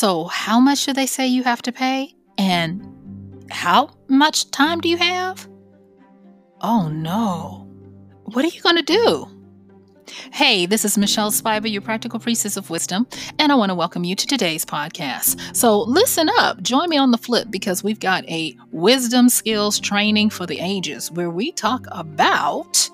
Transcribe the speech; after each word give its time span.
So, 0.00 0.24
how 0.24 0.60
much 0.60 0.86
do 0.86 0.94
they 0.94 1.04
say 1.04 1.26
you 1.26 1.42
have 1.42 1.60
to 1.60 1.72
pay? 1.72 2.14
And 2.38 3.44
how 3.50 3.90
much 4.08 4.50
time 4.50 4.80
do 4.80 4.88
you 4.88 4.96
have? 4.96 5.46
Oh 6.62 6.88
no. 6.88 7.68
What 8.24 8.42
are 8.46 8.48
you 8.48 8.62
going 8.62 8.76
to 8.76 8.82
do? 8.82 9.28
Hey, 10.32 10.64
this 10.64 10.86
is 10.86 10.96
Michelle 10.96 11.30
Spiva, 11.30 11.70
your 11.70 11.82
practical 11.82 12.18
priestess 12.18 12.56
of 12.56 12.70
wisdom, 12.70 13.06
and 13.38 13.52
I 13.52 13.56
want 13.56 13.68
to 13.68 13.74
welcome 13.74 14.04
you 14.04 14.16
to 14.16 14.26
today's 14.26 14.64
podcast. 14.64 15.54
So, 15.54 15.80
listen 15.82 16.30
up, 16.38 16.62
join 16.62 16.88
me 16.88 16.96
on 16.96 17.10
the 17.10 17.18
flip 17.18 17.48
because 17.50 17.84
we've 17.84 18.00
got 18.00 18.26
a 18.26 18.56
wisdom 18.70 19.28
skills 19.28 19.78
training 19.78 20.30
for 20.30 20.46
the 20.46 20.60
ages 20.60 21.12
where 21.12 21.28
we 21.28 21.52
talk 21.52 21.84
about 21.92 22.88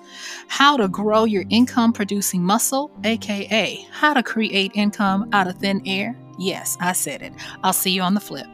how 0.49 0.75
to 0.75 0.89
grow 0.89 1.23
your 1.23 1.45
income 1.49 1.93
producing 1.93 2.43
muscle, 2.43 2.91
aka 3.05 3.87
how 3.91 4.13
to 4.13 4.21
create 4.21 4.73
income 4.75 5.29
out 5.31 5.47
of 5.47 5.55
thin 5.55 5.81
air. 5.85 6.13
Yes, 6.37 6.77
I 6.79 6.93
said 6.93 7.21
it. 7.21 7.33
I'll 7.63 7.73
see 7.73 7.91
you 7.91 8.01
on 8.01 8.13
the 8.13 8.19
flip. 8.19 8.47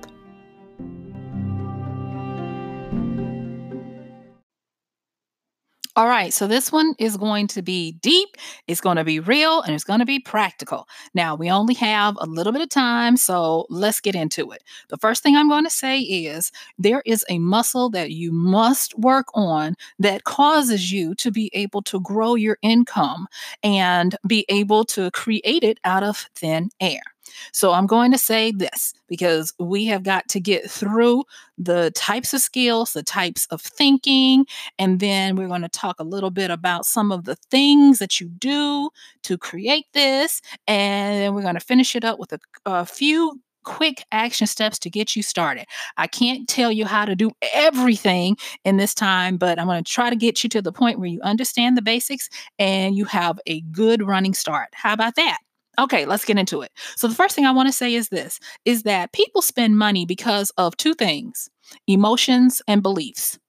All 5.95 6.07
right, 6.07 6.33
so 6.33 6.47
this 6.47 6.71
one 6.71 6.95
is 6.97 7.17
going 7.17 7.45
to 7.49 7.61
be 7.61 7.91
deep, 8.01 8.35
it's 8.67 8.81
going 8.81 8.97
to 8.97 9.03
be 9.03 9.19
real, 9.19 9.61
and 9.61 9.75
it's 9.75 9.83
going 9.83 9.99
to 9.99 10.07
be 10.07 10.17
practical. 10.17 10.87
Now, 11.13 11.35
we 11.35 11.51
only 11.51 11.75
have 11.75 12.17
a 12.19 12.25
little 12.25 12.51
bit 12.51 12.63
of 12.63 12.69
time, 12.69 13.15
so 13.15 13.67
let's 13.69 13.99
get 13.99 14.15
into 14.15 14.49
it. 14.49 14.63
The 14.89 14.97
first 14.97 15.21
thing 15.21 15.35
I'm 15.35 15.49
going 15.49 15.65
to 15.65 15.69
say 15.69 15.99
is 15.99 16.51
there 16.79 17.03
is 17.05 17.23
a 17.29 17.37
muscle 17.37 17.91
that 17.91 18.09
you 18.09 18.31
must 18.31 18.97
work 18.97 19.27
on 19.35 19.75
that 19.99 20.23
causes 20.23 20.91
you 20.91 21.13
to 21.13 21.29
be 21.29 21.51
able 21.53 21.83
to 21.83 21.99
grow 21.99 22.33
your 22.33 22.57
income 22.63 23.27
and 23.61 24.15
be 24.25 24.47
able 24.49 24.85
to 24.85 25.11
create 25.11 25.63
it 25.63 25.79
out 25.83 26.01
of 26.01 26.27
thin 26.33 26.71
air. 26.79 27.12
So 27.51 27.71
I'm 27.71 27.87
going 27.87 28.11
to 28.11 28.17
say 28.17 28.51
this 28.51 28.93
because 29.07 29.53
we 29.59 29.85
have 29.85 30.03
got 30.03 30.27
to 30.29 30.39
get 30.39 30.69
through 30.69 31.23
the 31.57 31.91
types 31.95 32.33
of 32.33 32.41
skills, 32.41 32.93
the 32.93 33.03
types 33.03 33.47
of 33.51 33.61
thinking, 33.61 34.45
and 34.79 34.99
then 34.99 35.35
we're 35.35 35.47
going 35.47 35.61
to 35.61 35.69
talk 35.69 35.99
a 35.99 36.03
little 36.03 36.31
bit 36.31 36.51
about 36.51 36.85
some 36.85 37.11
of 37.11 37.25
the 37.25 37.35
things 37.35 37.99
that 37.99 38.19
you 38.19 38.27
do 38.27 38.89
to 39.23 39.37
create 39.37 39.85
this. 39.93 40.41
And 40.67 41.21
then 41.21 41.33
we're 41.33 41.41
going 41.41 41.53
to 41.55 41.59
finish 41.59 41.95
it 41.95 42.03
up 42.03 42.19
with 42.19 42.33
a, 42.33 42.39
a 42.65 42.85
few 42.85 43.39
quick 43.63 44.05
action 44.11 44.47
steps 44.47 44.77
to 44.79 44.89
get 44.89 45.15
you 45.15 45.23
started. 45.23 45.65
I 45.97 46.07
can't 46.07 46.47
tell 46.47 46.71
you 46.71 46.85
how 46.85 47.05
to 47.05 47.15
do 47.15 47.31
everything 47.53 48.37
in 48.65 48.77
this 48.77 48.93
time, 48.93 49.37
but 49.37 49.59
I'm 49.59 49.67
going 49.67 49.83
to 49.83 49.91
try 49.91 50.09
to 50.09 50.15
get 50.15 50.43
you 50.43 50.49
to 50.51 50.61
the 50.61 50.71
point 50.71 50.99
where 50.99 51.09
you 51.09 51.21
understand 51.21 51.77
the 51.77 51.81
basics 51.81 52.29
and 52.59 52.95
you 52.95 53.05
have 53.05 53.39
a 53.47 53.61
good 53.61 54.05
running 54.05 54.33
start. 54.33 54.69
How 54.73 54.93
about 54.93 55.15
that? 55.15 55.39
Okay, 55.79 56.05
let's 56.05 56.25
get 56.25 56.37
into 56.37 56.61
it. 56.61 56.71
So 56.95 57.07
the 57.07 57.15
first 57.15 57.35
thing 57.35 57.45
I 57.45 57.51
want 57.51 57.67
to 57.67 57.73
say 57.73 57.95
is 57.95 58.09
this 58.09 58.39
is 58.65 58.83
that 58.83 59.11
people 59.11 59.41
spend 59.41 59.77
money 59.77 60.05
because 60.05 60.51
of 60.57 60.77
two 60.77 60.93
things, 60.93 61.49
emotions 61.87 62.61
and 62.67 62.83
beliefs. 62.83 63.39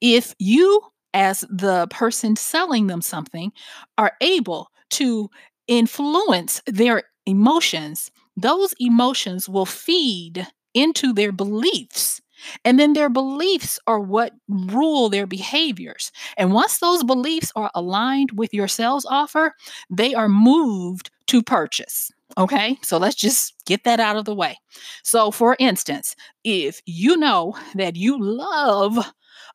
If 0.00 0.34
you 0.38 0.82
as 1.14 1.42
the 1.50 1.86
person 1.90 2.36
selling 2.36 2.86
them 2.88 3.02
something 3.02 3.52
are 3.98 4.12
able 4.20 4.68
to 4.90 5.30
influence 5.68 6.62
their 6.66 7.04
emotions, 7.26 8.10
those 8.36 8.74
emotions 8.80 9.48
will 9.48 9.66
feed 9.66 10.46
into 10.74 11.12
their 11.12 11.32
beliefs. 11.32 12.20
And 12.64 12.78
then 12.78 12.92
their 12.92 13.08
beliefs 13.08 13.78
are 13.86 14.00
what 14.00 14.32
rule 14.48 15.08
their 15.08 15.26
behaviors. 15.26 16.12
And 16.36 16.52
once 16.52 16.78
those 16.78 17.04
beliefs 17.04 17.52
are 17.56 17.70
aligned 17.74 18.32
with 18.32 18.54
your 18.54 18.68
sales 18.68 19.04
offer, 19.04 19.54
they 19.90 20.14
are 20.14 20.28
moved 20.28 21.10
to 21.28 21.42
purchase. 21.42 22.10
Okay, 22.38 22.78
so 22.82 22.96
let's 22.98 23.16
just 23.16 23.54
get 23.66 23.84
that 23.84 23.98
out 23.98 24.16
of 24.16 24.24
the 24.24 24.34
way. 24.34 24.56
So, 25.02 25.30
for 25.30 25.56
instance, 25.58 26.14
if 26.44 26.80
you 26.86 27.16
know 27.16 27.56
that 27.74 27.96
you 27.96 28.18
love 28.20 28.98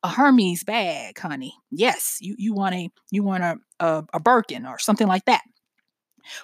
a 0.04 0.10
Hermes 0.10 0.64
bag, 0.64 1.18
honey, 1.18 1.54
yes, 1.72 2.18
you, 2.20 2.36
you 2.38 2.54
want 2.54 2.76
a 2.76 2.90
you 3.12 3.24
want 3.24 3.44
a, 3.44 3.58
a, 3.80 4.04
a 4.14 4.20
Birkin 4.20 4.66
or 4.66 4.78
something 4.78 5.08
like 5.08 5.26
that. 5.26 5.42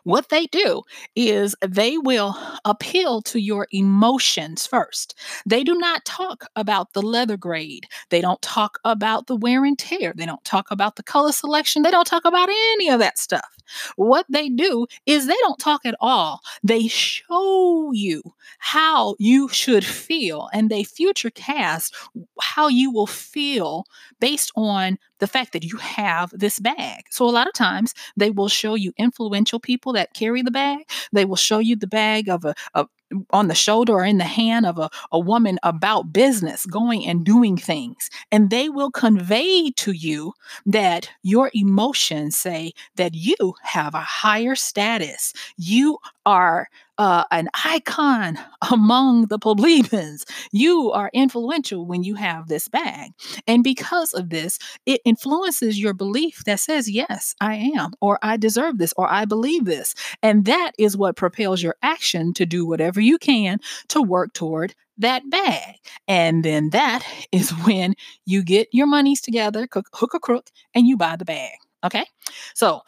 What 0.04 0.30
they 0.30 0.48
do 0.48 0.84
is 1.16 1.56
they 1.66 1.98
will 1.98 2.36
appeal 2.66 3.22
to 3.24 3.40
your 3.40 3.68
emotions 3.72 4.68
first. 4.68 5.18
They 5.46 5.64
do 5.64 5.76
not 5.76 6.06
talk 6.06 6.46
about 6.56 6.94
the 6.94 7.02
leather 7.02 7.38
grade. 7.38 7.88
They 8.10 8.22
don't 8.22 8.42
talk 8.42 8.80
about 8.86 9.28
the 9.28 9.36
wear 9.36 9.66
and 9.66 9.78
tear. 9.78 10.14
They 10.16 10.26
don't 10.26 10.44
talk 10.44 10.72
about 10.72 10.96
the 10.96 11.04
color 11.04 11.32
selection. 11.32 11.84
They 11.84 11.92
don't 11.92 12.08
talk 12.08 12.26
about 12.26 12.50
any 12.50 12.90
of 12.90 13.00
that 13.00 13.18
stuff. 13.18 13.58
What 13.96 14.26
they 14.30 14.50
do 14.50 14.88
is 15.06 15.28
they 15.28 15.36
don't 15.42 15.60
talk 15.60 15.86
at 15.86 15.96
all. 16.00 16.42
They 16.64 16.88
show 16.88 17.92
you 17.92 18.22
how 18.60 19.16
you 19.20 19.48
should 19.50 19.86
feel 19.86 20.50
and 20.54 20.70
they 20.70 20.84
future 20.84 21.30
cast 21.30 21.96
how 22.40 22.68
you 22.68 22.92
will 22.92 23.08
feel 23.08 23.86
based 24.20 24.52
on 24.56 24.98
the 25.20 25.28
fact 25.28 25.54
that 25.54 25.64
you 25.64 25.78
have 25.78 26.32
this 26.32 26.60
bag. 26.60 27.06
So 27.10 27.26
a 27.26 27.32
lot 27.32 27.48
of 27.48 27.54
times 27.54 27.94
they 28.18 28.32
will 28.32 28.50
show 28.50 28.76
you 28.76 28.94
influential 28.98 29.60
people 29.60 29.94
that 29.94 30.14
carry 30.14 30.42
the 30.42 30.52
bag. 30.52 30.90
They 31.12 31.26
will 31.26 31.36
show 31.36 31.60
you 31.60 31.76
the 31.76 31.88
bag 31.88 32.30
of 32.30 32.46
a, 32.46 32.56
a 32.74 32.88
on 33.32 33.48
the 33.48 33.56
shoulder 33.56 33.94
or 33.94 34.06
in 34.06 34.18
the 34.18 34.24
hand 34.24 34.66
of 34.66 34.78
a, 34.78 34.90
a 35.12 35.20
woman 35.20 35.60
about 35.64 36.14
business, 36.14 36.66
going 36.66 37.06
and 37.06 37.26
doing 37.26 37.58
things. 37.58 38.10
And 38.32 38.50
they 38.50 38.70
will 38.70 38.92
convey 38.92 39.72
to 39.72 39.92
you 39.92 40.34
that 40.66 41.10
your 41.24 41.52
emotions 41.54 42.38
say 42.38 42.74
that 42.96 43.14
you 43.14 43.54
have 43.64 43.94
a 43.94 44.02
higher 44.02 44.56
status. 44.56 45.34
You 45.58 45.98
are 46.26 46.70
uh, 47.02 47.24
an 47.32 47.50
icon 47.66 48.38
among 48.70 49.26
the 49.26 49.40
plebeians. 49.40 50.24
You 50.52 50.92
are 50.92 51.10
influential 51.16 51.88
when 51.88 52.04
you 52.04 52.14
have 52.14 52.48
this 52.48 52.68
bag. 52.68 53.10
And 53.48 53.64
because 53.64 54.14
of 54.14 54.30
this, 54.30 54.60
it 54.86 55.02
influences 55.04 55.80
your 55.80 55.96
belief 55.96 56.44
that 56.46 56.60
says, 56.60 56.88
yes, 56.88 57.34
I 57.42 57.56
am, 57.76 57.94
or 58.02 58.20
I 58.22 58.38
deserve 58.38 58.78
this, 58.78 58.94
or 58.98 59.12
I 59.12 59.26
believe 59.26 59.66
this. 59.66 59.96
And 60.22 60.46
that 60.46 60.74
is 60.78 60.96
what 60.96 61.16
propels 61.16 61.64
your 61.64 61.76
action 61.82 62.36
to 62.36 62.46
do 62.46 62.68
whatever 62.68 63.02
you 63.02 63.18
can 63.18 63.58
to 63.88 64.04
work 64.04 64.34
toward 64.34 64.76
that 65.00 65.28
bag. 65.28 65.78
And 66.08 66.46
then 66.46 66.70
that 66.70 67.04
is 67.32 67.50
when 67.66 67.96
you 68.28 68.44
get 68.44 68.68
your 68.72 68.86
monies 68.86 69.22
together, 69.22 69.68
hook 69.74 70.14
a 70.14 70.20
crook, 70.20 70.52
and 70.76 70.86
you 70.86 70.98
buy 70.98 71.16
the 71.16 71.26
bag. 71.26 71.54
Okay. 71.84 72.06
So 72.54 72.82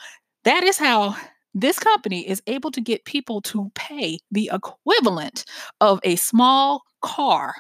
that 0.44 0.64
is 0.64 0.78
how 0.78 1.16
this 1.54 1.80
company 1.80 2.28
is 2.28 2.42
able 2.48 2.72
to 2.72 2.82
get 2.82 3.06
people 3.06 3.42
to 3.44 3.72
pay 3.76 4.20
the 4.32 4.50
equivalent 4.54 5.46
of 5.82 6.00
a 6.04 6.16
small 6.16 6.84
car 7.02 7.56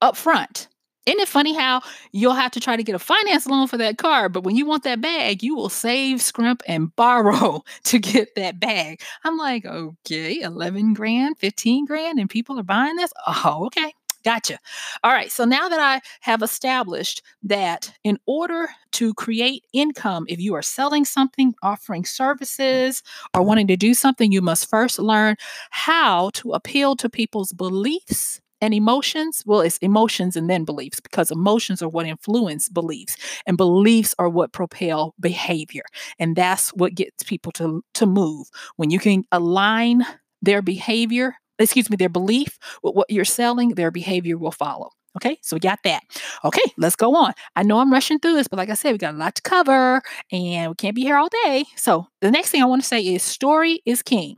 up 0.00 0.16
front. 0.16 0.68
Isn't 1.06 1.20
it 1.20 1.28
funny 1.28 1.54
how 1.54 1.82
you'll 2.10 2.34
have 2.34 2.50
to 2.52 2.60
try 2.60 2.74
to 2.74 2.82
get 2.82 2.96
a 2.96 2.98
finance 2.98 3.46
loan 3.46 3.68
for 3.68 3.76
that 3.76 3.96
car, 3.96 4.28
but 4.28 4.42
when 4.42 4.56
you 4.56 4.66
want 4.66 4.82
that 4.82 5.00
bag, 5.00 5.40
you 5.42 5.54
will 5.54 5.68
save, 5.68 6.20
scrimp, 6.20 6.62
and 6.66 6.94
borrow 6.96 7.62
to 7.84 7.98
get 8.00 8.34
that 8.34 8.58
bag? 8.58 9.00
I'm 9.24 9.38
like, 9.38 9.64
okay, 9.64 10.40
11 10.40 10.94
grand, 10.94 11.38
15 11.38 11.84
grand, 11.86 12.18
and 12.18 12.28
people 12.28 12.58
are 12.58 12.64
buying 12.64 12.96
this? 12.96 13.12
Oh, 13.26 13.66
okay. 13.66 13.92
Gotcha. 14.26 14.58
All 15.04 15.12
right. 15.12 15.30
So 15.30 15.44
now 15.46 15.68
that 15.68 15.80
I 15.80 16.02
have 16.20 16.42
established 16.42 17.22
that 17.44 17.94
in 18.04 18.18
order 18.26 18.68
to 18.92 19.14
create 19.14 19.64
income, 19.72 20.26
if 20.28 20.40
you 20.40 20.54
are 20.54 20.62
selling 20.62 21.04
something, 21.06 21.54
offering 21.62 22.02
mm. 22.02 22.08
services, 22.08 23.04
or 23.34 23.42
wanting 23.42 23.68
to 23.68 23.76
do 23.76 23.94
something, 23.94 24.32
you 24.32 24.42
must 24.42 24.68
first 24.68 24.98
learn 24.98 25.36
how 25.70 26.30
to 26.34 26.52
appeal 26.52 26.96
to 26.96 27.08
people's 27.08 27.52
beliefs 27.52 28.40
And 28.62 28.72
emotions, 28.72 29.42
well, 29.46 29.60
it's 29.60 29.78
emotions 29.78 30.34
and 30.36 30.48
then 30.48 30.64
beliefs 30.64 30.98
because 31.00 31.30
emotions 31.30 31.82
are 31.82 31.88
what 31.88 32.06
influence 32.06 32.68
beliefs, 32.70 33.16
and 33.46 33.56
beliefs 33.56 34.14
are 34.18 34.30
what 34.30 34.52
propel 34.52 35.14
behavior. 35.20 35.82
And 36.18 36.34
that's 36.36 36.70
what 36.70 36.94
gets 36.94 37.22
people 37.22 37.52
to, 37.52 37.84
to 37.94 38.06
move. 38.06 38.48
When 38.76 38.90
you 38.90 38.98
can 38.98 39.24
align 39.30 40.04
their 40.42 40.62
behavior, 40.62 41.36
excuse 41.58 41.90
me, 41.90 41.96
their 41.96 42.08
belief 42.08 42.58
with 42.82 42.94
what 42.94 43.10
you're 43.10 43.24
selling, 43.24 43.70
their 43.70 43.90
behavior 43.90 44.36
will 44.36 44.52
follow. 44.52 44.90
Okay, 45.16 45.38
so 45.40 45.56
we 45.56 45.60
got 45.60 45.78
that. 45.84 46.02
Okay, 46.44 46.60
let's 46.76 46.96
go 46.96 47.16
on. 47.16 47.32
I 47.54 47.62
know 47.62 47.78
I'm 47.78 47.90
rushing 47.90 48.18
through 48.18 48.34
this, 48.34 48.48
but 48.48 48.58
like 48.58 48.68
I 48.68 48.74
said, 48.74 48.92
we 48.92 48.98
got 48.98 49.14
a 49.14 49.16
lot 49.16 49.34
to 49.36 49.42
cover 49.42 50.02
and 50.30 50.70
we 50.70 50.74
can't 50.74 50.94
be 50.94 51.02
here 51.02 51.16
all 51.16 51.30
day. 51.44 51.64
So 51.74 52.06
the 52.20 52.30
next 52.30 52.50
thing 52.50 52.62
I 52.62 52.66
want 52.66 52.82
to 52.82 52.88
say 52.88 53.00
is 53.00 53.22
story 53.22 53.80
is 53.86 54.02
king. 54.02 54.36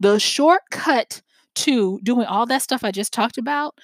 The 0.00 0.18
shortcut 0.18 1.22
to 1.56 1.98
doing 2.02 2.26
all 2.26 2.44
that 2.46 2.62
stuff 2.62 2.84
I 2.84 2.90
just 2.90 3.12
talked 3.12 3.38
about, 3.38 3.74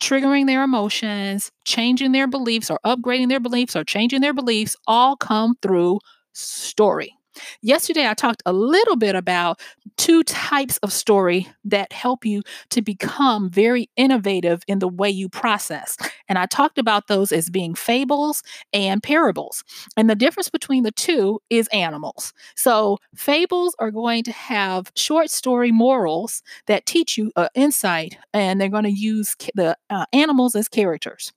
triggering 0.00 0.46
their 0.46 0.62
emotions, 0.62 1.52
changing 1.64 2.12
their 2.12 2.26
beliefs, 2.26 2.70
or 2.70 2.80
upgrading 2.86 3.28
their 3.28 3.40
beliefs, 3.40 3.76
or 3.76 3.84
changing 3.84 4.22
their 4.22 4.34
beliefs, 4.34 4.76
all 4.86 5.16
come 5.16 5.56
through 5.60 6.00
story. 6.32 7.14
Yesterday, 7.62 8.08
I 8.08 8.14
talked 8.14 8.42
a 8.46 8.52
little 8.52 8.96
bit 8.96 9.14
about 9.14 9.60
two 9.96 10.22
types 10.24 10.78
of 10.78 10.92
story 10.92 11.48
that 11.64 11.92
help 11.92 12.24
you 12.24 12.42
to 12.70 12.82
become 12.82 13.50
very 13.50 13.88
innovative 13.96 14.62
in 14.66 14.78
the 14.78 14.88
way 14.88 15.10
you 15.10 15.28
process. 15.28 15.96
And 16.28 16.38
I 16.38 16.46
talked 16.46 16.78
about 16.78 17.08
those 17.08 17.32
as 17.32 17.50
being 17.50 17.74
fables 17.74 18.42
and 18.72 19.02
parables. 19.02 19.64
And 19.96 20.08
the 20.08 20.14
difference 20.14 20.50
between 20.50 20.82
the 20.82 20.92
two 20.92 21.40
is 21.50 21.68
animals. 21.68 22.32
So, 22.56 22.98
fables 23.14 23.74
are 23.78 23.90
going 23.90 24.24
to 24.24 24.32
have 24.32 24.90
short 24.96 25.30
story 25.30 25.72
morals 25.72 26.42
that 26.66 26.86
teach 26.86 27.18
you 27.18 27.32
uh, 27.36 27.48
insight, 27.54 28.16
and 28.32 28.60
they're 28.60 28.68
going 28.68 28.84
to 28.84 28.90
use 28.90 29.36
the 29.54 29.76
uh, 29.90 30.06
animals 30.12 30.54
as 30.54 30.68
characters. 30.68 31.32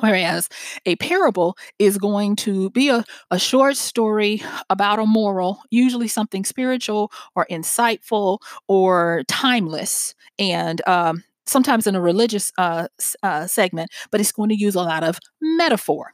Whereas 0.00 0.48
a 0.86 0.96
parable 0.96 1.56
is 1.78 1.98
going 1.98 2.36
to 2.36 2.70
be 2.70 2.88
a, 2.88 3.04
a 3.30 3.38
short 3.38 3.76
story 3.76 4.42
about 4.68 4.98
a 4.98 5.06
moral, 5.06 5.62
usually 5.70 6.08
something 6.08 6.44
spiritual 6.44 7.12
or 7.34 7.46
insightful 7.50 8.38
or 8.68 9.22
timeless, 9.28 10.14
and 10.38 10.86
um, 10.88 11.22
sometimes 11.46 11.86
in 11.86 11.94
a 11.94 12.00
religious 12.00 12.52
uh, 12.58 12.88
uh, 13.22 13.46
segment, 13.46 13.90
but 14.10 14.20
it's 14.20 14.32
going 14.32 14.48
to 14.50 14.56
use 14.56 14.74
a 14.74 14.82
lot 14.82 15.02
of 15.04 15.18
metaphor. 15.40 16.12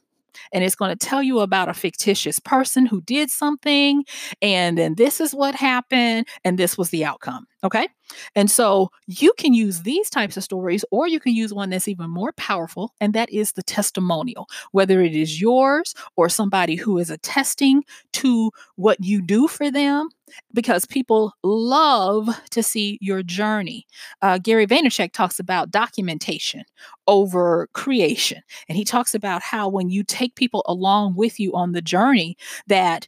And 0.53 0.63
it's 0.63 0.75
going 0.75 0.97
to 0.97 1.07
tell 1.07 1.23
you 1.23 1.41
about 1.41 1.69
a 1.69 1.75
fictitious 1.75 2.39
person 2.39 2.87
who 2.87 3.01
did 3.01 3.31
something 3.31 4.05
and 4.43 4.77
then 4.79 4.95
this 4.97 5.21
is 5.21 5.35
what 5.35 5.55
happened 5.55 6.27
and 6.45 6.59
this 6.59 6.77
was 6.77 6.91
the 6.91 7.05
outcome 7.05 7.47
okay 7.67 7.89
and 8.35 8.51
so 8.51 8.89
you 9.07 9.33
can 9.37 9.53
use 9.53 9.83
these 9.83 10.09
types 10.09 10.37
of 10.37 10.45
stories 10.45 10.85
or 10.91 11.09
you 11.09 11.21
can 11.21 11.35
use 11.35 11.53
one 11.53 11.71
that's 11.71 11.89
even 11.89 12.09
more 12.09 12.33
powerful 12.33 12.93
and 13.01 13.13
that 13.13 13.29
is 13.31 13.53
the 13.53 13.63
testimonial 13.63 14.47
whether 14.73 15.03
it 15.03 15.15
is 15.15 15.41
yours 15.41 15.95
or 16.17 16.29
somebody 16.29 16.77
who 16.77 16.97
is 16.99 17.11
attesting 17.11 17.83
to 18.13 18.51
what 18.77 19.03
you 19.03 19.21
do 19.21 19.49
for 19.49 19.71
them 19.71 20.09
because 20.53 20.85
people 20.85 21.33
love 21.43 22.29
to 22.51 22.63
see 22.63 22.99
your 23.01 23.23
journey. 23.23 23.87
Uh, 24.23 24.39
Gary 24.39 24.67
Vaynerchuk 24.67 25.13
talks 25.13 25.39
about 25.39 25.71
documentation 25.71 26.65
over 27.07 27.69
creation. 27.75 28.43
And 28.69 28.77
he 28.77 28.85
talks 28.85 29.15
about 29.15 29.43
how 29.43 29.69
when 29.69 29.89
you 29.89 30.03
take 30.03 30.35
people 30.35 30.65
along 30.67 31.15
with 31.15 31.39
you 31.39 31.55
on 31.55 31.73
the 31.73 31.83
journey, 31.83 32.37
that 32.67 33.07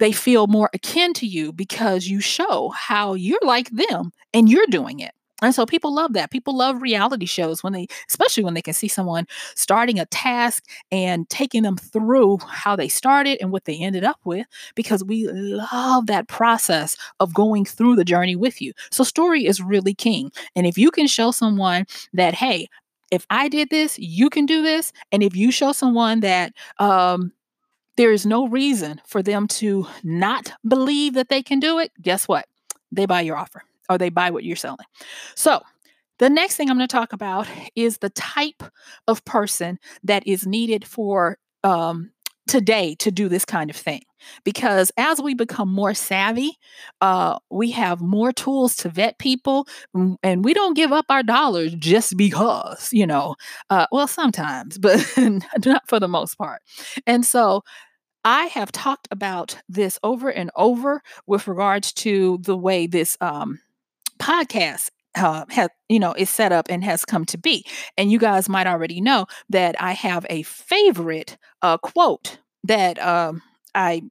they 0.00 0.12
feel 0.12 0.48
more 0.48 0.70
akin 0.74 1.12
to 1.14 1.26
you 1.26 1.52
because 1.52 2.08
you 2.08 2.20
show 2.20 2.70
how 2.70 3.14
you're 3.14 3.38
like 3.42 3.70
them 3.70 4.10
and 4.34 4.48
you're 4.48 4.66
doing 4.66 4.98
it. 4.98 5.12
And 5.42 5.54
so 5.54 5.64
people 5.64 5.94
love 5.94 6.12
that. 6.14 6.30
People 6.30 6.56
love 6.56 6.82
reality 6.82 7.24
shows 7.26 7.62
when 7.62 7.72
they, 7.72 7.86
especially 8.08 8.44
when 8.44 8.54
they 8.54 8.62
can 8.62 8.74
see 8.74 8.88
someone 8.88 9.26
starting 9.54 9.98
a 9.98 10.06
task 10.06 10.64
and 10.92 11.28
taking 11.30 11.62
them 11.62 11.76
through 11.76 12.38
how 12.46 12.76
they 12.76 12.88
started 12.88 13.38
and 13.40 13.50
what 13.50 13.64
they 13.64 13.78
ended 13.78 14.04
up 14.04 14.18
with, 14.24 14.46
because 14.74 15.02
we 15.02 15.28
love 15.28 16.06
that 16.06 16.28
process 16.28 16.96
of 17.20 17.32
going 17.32 17.64
through 17.64 17.96
the 17.96 18.04
journey 18.04 18.36
with 18.36 18.60
you. 18.60 18.72
So, 18.90 19.02
story 19.02 19.46
is 19.46 19.62
really 19.62 19.94
king. 19.94 20.30
And 20.54 20.66
if 20.66 20.76
you 20.76 20.90
can 20.90 21.06
show 21.06 21.30
someone 21.30 21.86
that, 22.12 22.34
hey, 22.34 22.68
if 23.10 23.26
I 23.30 23.48
did 23.48 23.70
this, 23.70 23.98
you 23.98 24.30
can 24.30 24.46
do 24.46 24.62
this. 24.62 24.92
And 25.10 25.22
if 25.22 25.34
you 25.34 25.50
show 25.50 25.72
someone 25.72 26.20
that, 26.20 26.52
um, 26.78 27.32
there 27.96 28.12
is 28.12 28.24
no 28.26 28.48
reason 28.48 29.00
for 29.06 29.22
them 29.22 29.46
to 29.48 29.86
not 30.02 30.52
believe 30.66 31.14
that 31.14 31.28
they 31.28 31.42
can 31.42 31.60
do 31.60 31.78
it. 31.78 31.92
Guess 32.00 32.28
what? 32.28 32.46
They 32.92 33.06
buy 33.06 33.20
your 33.22 33.36
offer 33.36 33.62
or 33.88 33.98
they 33.98 34.08
buy 34.08 34.30
what 34.30 34.44
you're 34.44 34.56
selling. 34.56 34.86
So, 35.34 35.60
the 36.18 36.28
next 36.28 36.56
thing 36.56 36.68
I'm 36.68 36.76
going 36.76 36.86
to 36.86 36.92
talk 36.92 37.14
about 37.14 37.48
is 37.74 37.98
the 37.98 38.10
type 38.10 38.62
of 39.08 39.24
person 39.24 39.78
that 40.04 40.26
is 40.26 40.46
needed 40.46 40.86
for 40.86 41.38
um, 41.64 42.10
today 42.50 42.96
to 42.96 43.10
do 43.10 43.28
this 43.28 43.44
kind 43.44 43.70
of 43.70 43.76
thing. 43.76 44.02
Because 44.44 44.92
as 44.98 45.22
we 45.22 45.32
become 45.34 45.72
more 45.72 45.94
savvy, 45.94 46.58
uh, 47.00 47.38
we 47.50 47.70
have 47.70 48.02
more 48.02 48.32
tools 48.32 48.76
to 48.76 48.90
vet 48.90 49.18
people, 49.18 49.66
and 50.22 50.44
we 50.44 50.52
don't 50.52 50.74
give 50.74 50.92
up 50.92 51.06
our 51.08 51.22
dollars 51.22 51.74
just 51.76 52.16
because, 52.18 52.92
you 52.92 53.06
know. 53.06 53.36
Uh, 53.70 53.86
well, 53.92 54.06
sometimes, 54.06 54.76
but 54.76 55.00
not 55.64 55.88
for 55.88 55.98
the 55.98 56.08
most 56.08 56.36
part. 56.36 56.60
And 57.06 57.24
so, 57.24 57.62
I 58.22 58.46
have 58.46 58.70
talked 58.70 59.08
about 59.10 59.56
this 59.68 59.98
over 60.02 60.28
and 60.28 60.50
over 60.54 61.00
with 61.26 61.48
regards 61.48 61.92
to 61.94 62.38
the 62.42 62.56
way 62.56 62.86
this 62.86 63.16
um, 63.22 63.60
podcast 64.18 64.90
uh, 65.16 65.44
have 65.50 65.70
you 65.88 65.98
know 65.98 66.12
is 66.14 66.30
set 66.30 66.52
up 66.52 66.66
and 66.68 66.84
has 66.84 67.04
come 67.04 67.24
to 67.26 67.38
be. 67.38 67.64
And 67.96 68.10
you 68.10 68.18
guys 68.18 68.48
might 68.48 68.66
already 68.66 69.00
know 69.00 69.26
that 69.48 69.80
i 69.80 69.92
have 69.92 70.26
a 70.30 70.42
favorite 70.42 71.36
uh, 71.62 71.78
quote 71.78 72.38
that 72.64 73.00
um, 73.02 73.42
i 73.74 74.02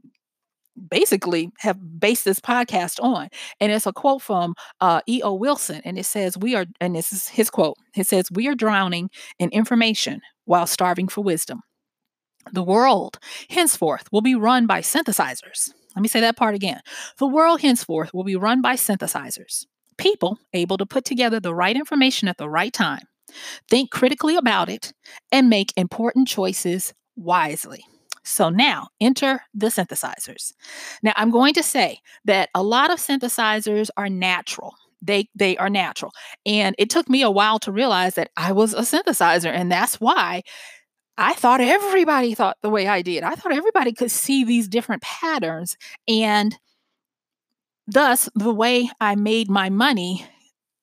basically 0.90 1.52
have 1.60 1.78
based 2.00 2.24
this 2.24 2.40
podcast 2.40 3.04
on 3.04 3.28
and 3.60 3.72
it's 3.72 3.86
a 3.86 3.92
quote 3.92 4.22
from 4.22 4.56
uh, 4.80 5.02
eo 5.10 5.34
wilson 5.34 5.82
and 5.84 6.00
it 6.00 6.06
says 6.06 6.38
we 6.38 6.56
are 6.56 6.66
and 6.80 6.96
this 6.96 7.12
is 7.12 7.28
his 7.28 7.50
quote 7.50 7.76
it 7.96 8.08
says 8.08 8.32
we 8.32 8.48
are 8.48 8.56
drowning 8.56 9.10
in 9.40 9.50
information 9.50 10.22
while 10.50 10.66
starving 10.66 11.08
for 11.08 11.22
wisdom. 11.22 11.62
The 12.52 12.64
world 12.64 13.20
henceforth 13.52 14.12
will 14.12 14.22
be 14.22 14.34
run 14.34 14.66
by 14.66 14.82
synthesizers. 14.82 15.70
Let 15.96 16.02
me 16.02 16.08
say 16.08 16.22
that 16.22 16.38
part 16.38 16.56
again. 16.56 16.82
The 17.20 17.28
world 17.28 17.62
henceforth 17.62 18.16
will 18.16 18.24
be 18.24 18.36
run 18.36 18.60
by 18.60 18.76
synthesizers 18.76 19.66
people 20.00 20.40
able 20.54 20.78
to 20.78 20.86
put 20.86 21.06
together 21.06 21.40
the 21.40 21.54
right 21.54 21.76
information 21.76 22.28
at 22.28 22.38
the 22.38 22.50
right 22.50 22.74
time, 22.74 23.04
think 23.70 23.92
critically 23.92 24.36
about 24.36 24.70
it, 24.70 24.94
and 25.32 25.50
make 25.50 25.72
important 25.78 26.28
choices 26.28 26.94
wisely. 27.16 27.86
So 28.24 28.50
now 28.50 28.90
enter 29.02 29.42
the 29.54 29.68
synthesizers. 29.68 30.54
Now 31.04 31.14
I'm 31.16 31.32
going 31.32 31.54
to 31.56 31.64
say 31.64 32.00
that 32.26 32.50
a 32.56 32.64
lot 32.64 32.92
of 32.92 33.00
synthesizers 33.00 33.90
are 33.98 34.10
natural. 34.10 34.74
They 35.02 35.30
they 35.36 35.58
are 35.58 35.70
natural. 35.70 36.12
And 36.46 36.76
it 36.78 36.90
took 36.90 37.10
me 37.10 37.22
a 37.22 37.32
while 37.32 37.60
to 37.60 37.72
realize 37.72 38.16
that 38.16 38.32
I 38.38 38.52
was 38.52 38.74
a 38.74 38.82
synthesizer 38.82 39.52
and 39.52 39.72
that's 39.72 40.00
why 40.00 40.44
I 41.18 41.34
thought 41.34 41.60
everybody 41.60 42.34
thought 42.34 42.58
the 42.62 42.70
way 42.70 42.88
I 42.88 43.02
did. 43.02 43.24
I 43.24 43.32
thought 43.32 43.52
everybody 43.52 43.92
could 43.94 44.12
see 44.12 44.46
these 44.46 44.70
different 44.70 45.02
patterns 45.02 45.76
and 46.08 46.58
thus, 47.92 48.30
the 48.36 48.54
way 48.54 48.90
I 49.02 49.16
made 49.16 49.50
my 49.50 49.70
money 49.70 50.26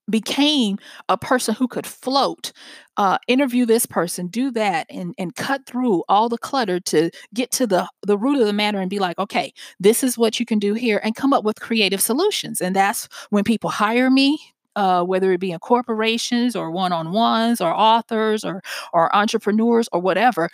became 0.09 0.79
a 1.09 1.19
person 1.19 1.55
who 1.55 1.67
could 1.67 1.87
float, 1.87 2.53
uh, 2.97 3.19
interview 3.27 3.67
this 3.67 3.87
person, 3.87 4.29
do 4.29 4.53
that, 4.53 4.87
and 4.89 5.15
and 5.19 5.35
cut 5.35 5.67
through 5.67 6.05
all 6.09 6.29
the 6.29 6.39
clutter 6.39 6.79
to 6.81 7.11
get 7.35 7.51
to 7.53 7.67
the 7.67 7.89
the 8.07 8.17
root 8.17 8.41
of 8.41 8.47
the 8.47 8.53
matter 8.53 8.81
and 8.81 8.91
be 8.91 9.01
like, 9.01 9.19
okay, 9.19 9.53
this 9.81 10.05
is 10.05 10.17
what 10.17 10.39
you 10.39 10.47
can 10.47 10.59
do 10.61 10.75
here, 10.75 11.01
and 11.03 11.17
come 11.17 11.33
up 11.33 11.45
with 11.45 11.61
creative 11.61 12.01
solutions. 12.01 12.61
And 12.61 12.77
that's 12.77 13.09
when 13.31 13.45
people 13.45 13.71
hire 13.71 14.11
me. 14.11 14.39
Uh, 14.77 15.03
whether 15.03 15.33
it 15.33 15.41
be 15.41 15.53
in 15.53 15.59
corporations 15.59 16.55
or 16.55 16.71
one-on-ones 16.71 17.63
or 17.63 17.73
authors 17.75 18.45
or 18.45 18.63
or 18.93 19.15
entrepreneurs 19.17 19.89
or 19.91 20.01
whatever, 20.01 20.51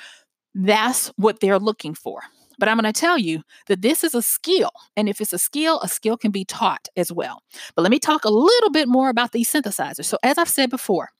that's 0.54 1.08
what 1.16 1.40
they're 1.40 1.58
looking 1.58 1.92
for. 1.94 2.22
But 2.58 2.68
I'm 2.68 2.78
going 2.78 2.92
to 2.92 2.98
tell 2.98 3.18
you 3.18 3.42
that 3.66 3.82
this 3.82 4.04
is 4.04 4.14
a 4.14 4.22
skill. 4.22 4.70
And 4.96 5.08
if 5.08 5.20
it's 5.20 5.32
a 5.32 5.38
skill, 5.38 5.80
a 5.80 5.88
skill 5.88 6.16
can 6.16 6.30
be 6.30 6.44
taught 6.44 6.88
as 6.96 7.12
well. 7.12 7.42
But 7.74 7.82
let 7.82 7.90
me 7.90 7.98
talk 7.98 8.24
a 8.24 8.30
little 8.30 8.70
bit 8.70 8.88
more 8.88 9.08
about 9.08 9.32
these 9.32 9.50
synthesizers. 9.50 10.04
So, 10.04 10.18
as 10.22 10.38
I've 10.38 10.48
said 10.48 10.70
before, 10.70 11.10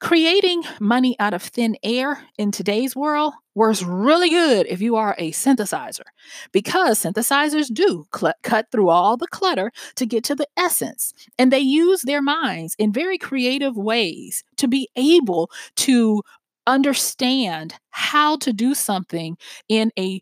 creating 0.00 0.62
money 0.80 1.14
out 1.18 1.34
of 1.34 1.42
thin 1.42 1.76
air 1.82 2.22
in 2.38 2.50
today's 2.50 2.96
world 2.96 3.34
works 3.54 3.82
really 3.82 4.30
good 4.30 4.66
if 4.66 4.80
you 4.80 4.96
are 4.96 5.14
a 5.18 5.30
synthesizer 5.30 6.06
because 6.52 7.02
synthesizers 7.02 7.72
do 7.72 8.06
cl- 8.14 8.32
cut 8.42 8.66
through 8.72 8.88
all 8.88 9.18
the 9.18 9.26
clutter 9.28 9.70
to 9.96 10.06
get 10.06 10.24
to 10.24 10.34
the 10.34 10.46
essence 10.56 11.12
and 11.38 11.52
they 11.52 11.58
use 11.58 12.00
their 12.02 12.22
minds 12.22 12.74
in 12.78 12.92
very 12.92 13.18
creative 13.18 13.76
ways 13.76 14.42
to 14.56 14.66
be 14.66 14.88
able 14.96 15.50
to 15.76 16.22
understand 16.66 17.74
how 17.90 18.36
to 18.36 18.52
do 18.52 18.74
something 18.74 19.36
in 19.68 19.90
a 19.98 20.20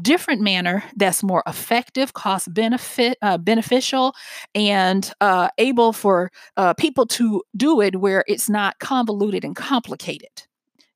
different 0.00 0.40
manner 0.40 0.84
that's 0.96 1.22
more 1.22 1.42
effective, 1.46 2.12
cost 2.14 2.52
benefit 2.52 3.18
uh, 3.22 3.38
beneficial, 3.38 4.14
and 4.54 5.12
uh, 5.20 5.48
able 5.58 5.92
for 5.92 6.30
uh, 6.56 6.74
people 6.74 7.06
to 7.06 7.42
do 7.56 7.80
it 7.80 7.96
where 7.96 8.24
it's 8.26 8.48
not 8.48 8.78
convoluted 8.78 9.44
and 9.44 9.56
complicated. 9.56 10.46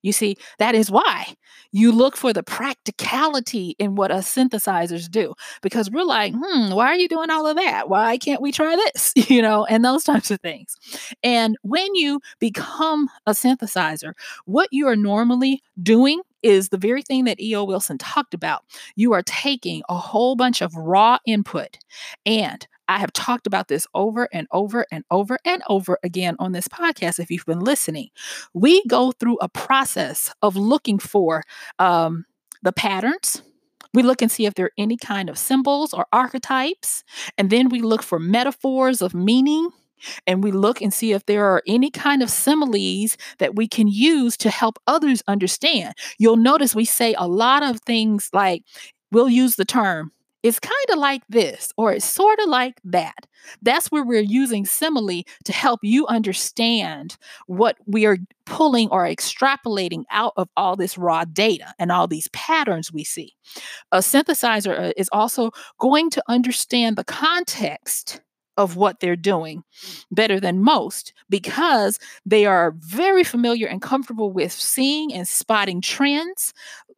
You 0.03 0.13
see, 0.13 0.37
that 0.59 0.77
is 0.77 0.89
why 0.89 1.35
you 1.73 1.91
look 1.91 2.17
for 2.17 2.33
the 2.33 2.45
practicality 2.45 3.75
in 3.79 3.97
what 3.97 4.13
us 4.13 4.33
synthesizers 4.33 5.11
do 5.11 5.35
because 5.63 5.91
we're 5.91 6.05
like, 6.05 6.33
hmm, 6.33 6.71
why 6.73 6.87
are 6.87 6.95
you 6.95 7.09
doing 7.09 7.29
all 7.29 7.47
of 7.47 7.57
that? 7.57 7.89
Why 7.89 8.17
can't 8.17 8.41
we 8.41 8.53
try 8.53 8.77
this? 8.77 9.13
You 9.29 9.43
know, 9.43 9.65
and 9.65 9.85
those 9.85 10.05
types 10.05 10.31
of 10.31 10.41
things. 10.41 10.77
And 11.25 11.57
when 11.63 11.97
you 11.97 12.21
become 12.39 13.11
a 13.27 13.33
synthesizer, 13.33 14.13
what 14.45 14.69
you 14.71 14.87
are 14.87 14.95
normally 14.95 15.63
doing 15.83 16.23
is 16.47 16.69
the 16.69 16.79
very 16.79 17.03
thing 17.03 17.25
that 17.25 17.41
E.O. 17.41 17.65
Wilson 17.65 17.99
talked 17.99 18.35
about. 18.35 18.63
You 18.95 19.13
are 19.13 19.23
taking 19.23 19.83
a 19.89 19.97
whole 19.97 20.37
bunch 20.37 20.63
of 20.63 20.75
raw 20.75 21.19
input 21.27 21.79
and 22.25 22.67
I 22.89 22.99
have 22.99 23.13
talked 23.13 23.47
about 23.47 23.69
this 23.69 23.87
over 23.95 24.29
and 24.33 24.47
over 24.53 24.87
and 24.93 25.05
over 25.11 25.39
and 25.45 25.63
over 25.69 25.99
again 26.05 26.37
on 26.39 26.53
this 26.53 26.69
podcast. 26.69 27.19
If 27.19 27.31
you've 27.31 27.47
been 27.47 27.61
listening, 27.61 28.11
we 28.55 28.85
go 28.87 29.13
through 29.13 29.39
a 29.41 29.49
process 29.49 30.33
of 30.43 30.57
looking 30.57 30.99
for 30.99 31.43
um, 31.79 32.25
the 32.63 32.73
patterns. 32.73 33.43
We 33.93 34.03
look 34.03 34.23
and 34.23 34.31
see 34.31 34.47
if 34.47 34.55
there 34.55 34.67
are 34.67 34.73
any 34.79 34.97
kind 34.97 35.29
of 35.29 35.39
symbols 35.39 35.93
or 35.95 36.07
archetypes. 36.13 37.03
And 37.39 37.51
then 37.51 37.71
we 37.71 37.81
look 37.81 38.03
for 38.03 38.19
metaphors 38.19 39.03
of 39.03 39.15
meaning. 39.15 39.71
And 40.27 40.43
we 40.43 40.53
look 40.53 40.81
and 40.81 40.93
see 40.93 41.13
if 41.13 41.27
there 41.27 41.45
are 41.45 41.63
any 41.67 41.91
kind 41.91 42.23
of 42.23 42.31
similes 42.31 43.17
that 43.39 43.57
we 43.57 43.69
can 43.69 43.89
use 43.89 44.37
to 44.39 44.51
help 44.51 44.79
others 44.87 45.23
understand. 45.27 45.95
You'll 46.19 46.37
notice 46.37 46.75
we 46.75 46.85
say 46.85 47.15
a 47.15 47.27
lot 47.27 47.63
of 47.63 47.81
things 47.81 48.31
like, 48.33 48.63
we'll 49.13 49.29
use 49.29 49.57
the 49.57 49.65
term 49.65 50.13
it's 50.47 50.61
kind 50.61 50.75
of 50.93 50.99
like 50.99 51.23
this, 51.29 51.73
or 51.77 51.93
it's 51.93 52.05
sort 52.05 52.39
of 52.39 52.49
like 52.49 52.81
that. 52.85 53.27
That's 53.63 53.89
where 53.89 54.05
we're 54.05 54.21
using 54.21 54.65
simile 54.65 55.23
to 55.45 55.53
help 55.53 55.81
you 55.83 56.07
understand 56.07 57.17
what 57.49 57.77
we 57.87 58.07
are 58.07 58.19
pulling 58.45 58.89
or 58.91 59.05
extrapolating 59.05 60.05
out 60.13 60.35
of 60.37 60.49
all 60.57 60.77
this 60.77 60.97
raw 60.97 61.25
data 61.25 61.75
and 61.81 61.91
all 61.91 62.07
these 62.07 62.29
patterns 62.29 62.93
we 62.93 63.03
see. 63.03 63.33
A 63.91 63.99
synthesizer 63.99 64.91
uh, 64.91 64.93
is 64.97 65.09
also 65.11 65.51
going 65.81 66.11
to 66.11 66.23
understand 66.29 66.97
the 66.97 67.05
context 67.05 68.21
of 68.57 68.77
what 68.77 69.01
they're 69.01 69.17
doing 69.17 69.63
better 70.11 70.41
than 70.41 70.63
most 70.63 71.13
because 71.29 71.99
they 72.25 72.47
are 72.47 72.75
very 72.79 73.25
familiar 73.25 73.67
and 73.67 73.83
comfortable 73.83 74.33
with 74.33 74.53
seeing 74.53 75.13
and 75.13 75.29
spotting 75.29 75.81
trends, 75.81 76.53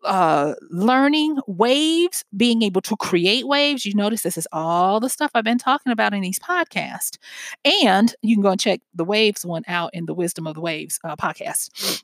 uh, 0.04 0.54
learning 0.70 1.38
waves, 1.46 2.24
being 2.36 2.62
able 2.62 2.80
to 2.80 2.96
create 2.96 3.46
waves. 3.46 3.84
You 3.84 3.94
notice 3.94 4.22
this 4.22 4.38
is 4.38 4.48
all 4.52 5.00
the 5.00 5.08
stuff 5.08 5.30
I've 5.34 5.44
been 5.44 5.58
talking 5.58 5.92
about 5.92 6.14
in 6.14 6.20
these 6.20 6.38
podcasts. 6.38 7.18
And 7.84 8.14
you 8.22 8.36
can 8.36 8.42
go 8.42 8.50
and 8.50 8.60
check 8.60 8.80
the 8.94 9.04
waves 9.04 9.44
one 9.44 9.64
out 9.66 9.90
in 9.94 10.06
the 10.06 10.14
Wisdom 10.14 10.46
of 10.46 10.54
the 10.54 10.60
Waves 10.60 11.00
uh, 11.04 11.16
podcast. 11.16 12.02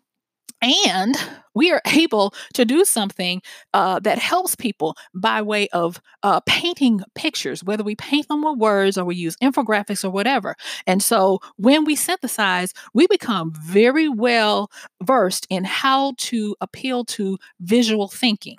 And 0.62 1.14
we 1.54 1.70
are 1.72 1.82
able 1.86 2.32
to 2.54 2.64
do 2.64 2.84
something 2.84 3.42
uh, 3.74 4.00
that 4.00 4.18
helps 4.18 4.56
people 4.56 4.96
by 5.14 5.42
way 5.42 5.68
of 5.68 6.00
uh, 6.22 6.40
painting 6.46 7.02
pictures, 7.14 7.62
whether 7.62 7.84
we 7.84 7.96
paint 7.96 8.28
them 8.28 8.42
with 8.42 8.58
words 8.58 8.96
or 8.96 9.04
we 9.04 9.14
use 9.14 9.36
infographics 9.42 10.04
or 10.04 10.10
whatever. 10.10 10.56
And 10.86 11.02
so 11.02 11.40
when 11.56 11.84
we 11.84 11.96
synthesize, 11.96 12.72
we 12.94 13.06
become 13.06 13.52
very 13.54 14.08
well 14.08 14.70
versed 15.02 15.46
in 15.50 15.64
how 15.64 16.14
to 16.18 16.56
appeal 16.62 17.04
to 17.04 17.38
visual 17.60 18.08
thinking. 18.08 18.56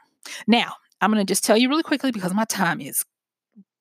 Now, 0.48 0.74
I'm 1.01 1.12
going 1.12 1.25
to 1.25 1.30
just 1.30 1.44
tell 1.44 1.58
you 1.58 1.70
really 1.70 1.84
quickly 1.84 2.12
because 2.12 2.34
my 2.34 2.46
time 2.46 2.82
is 2.82 3.04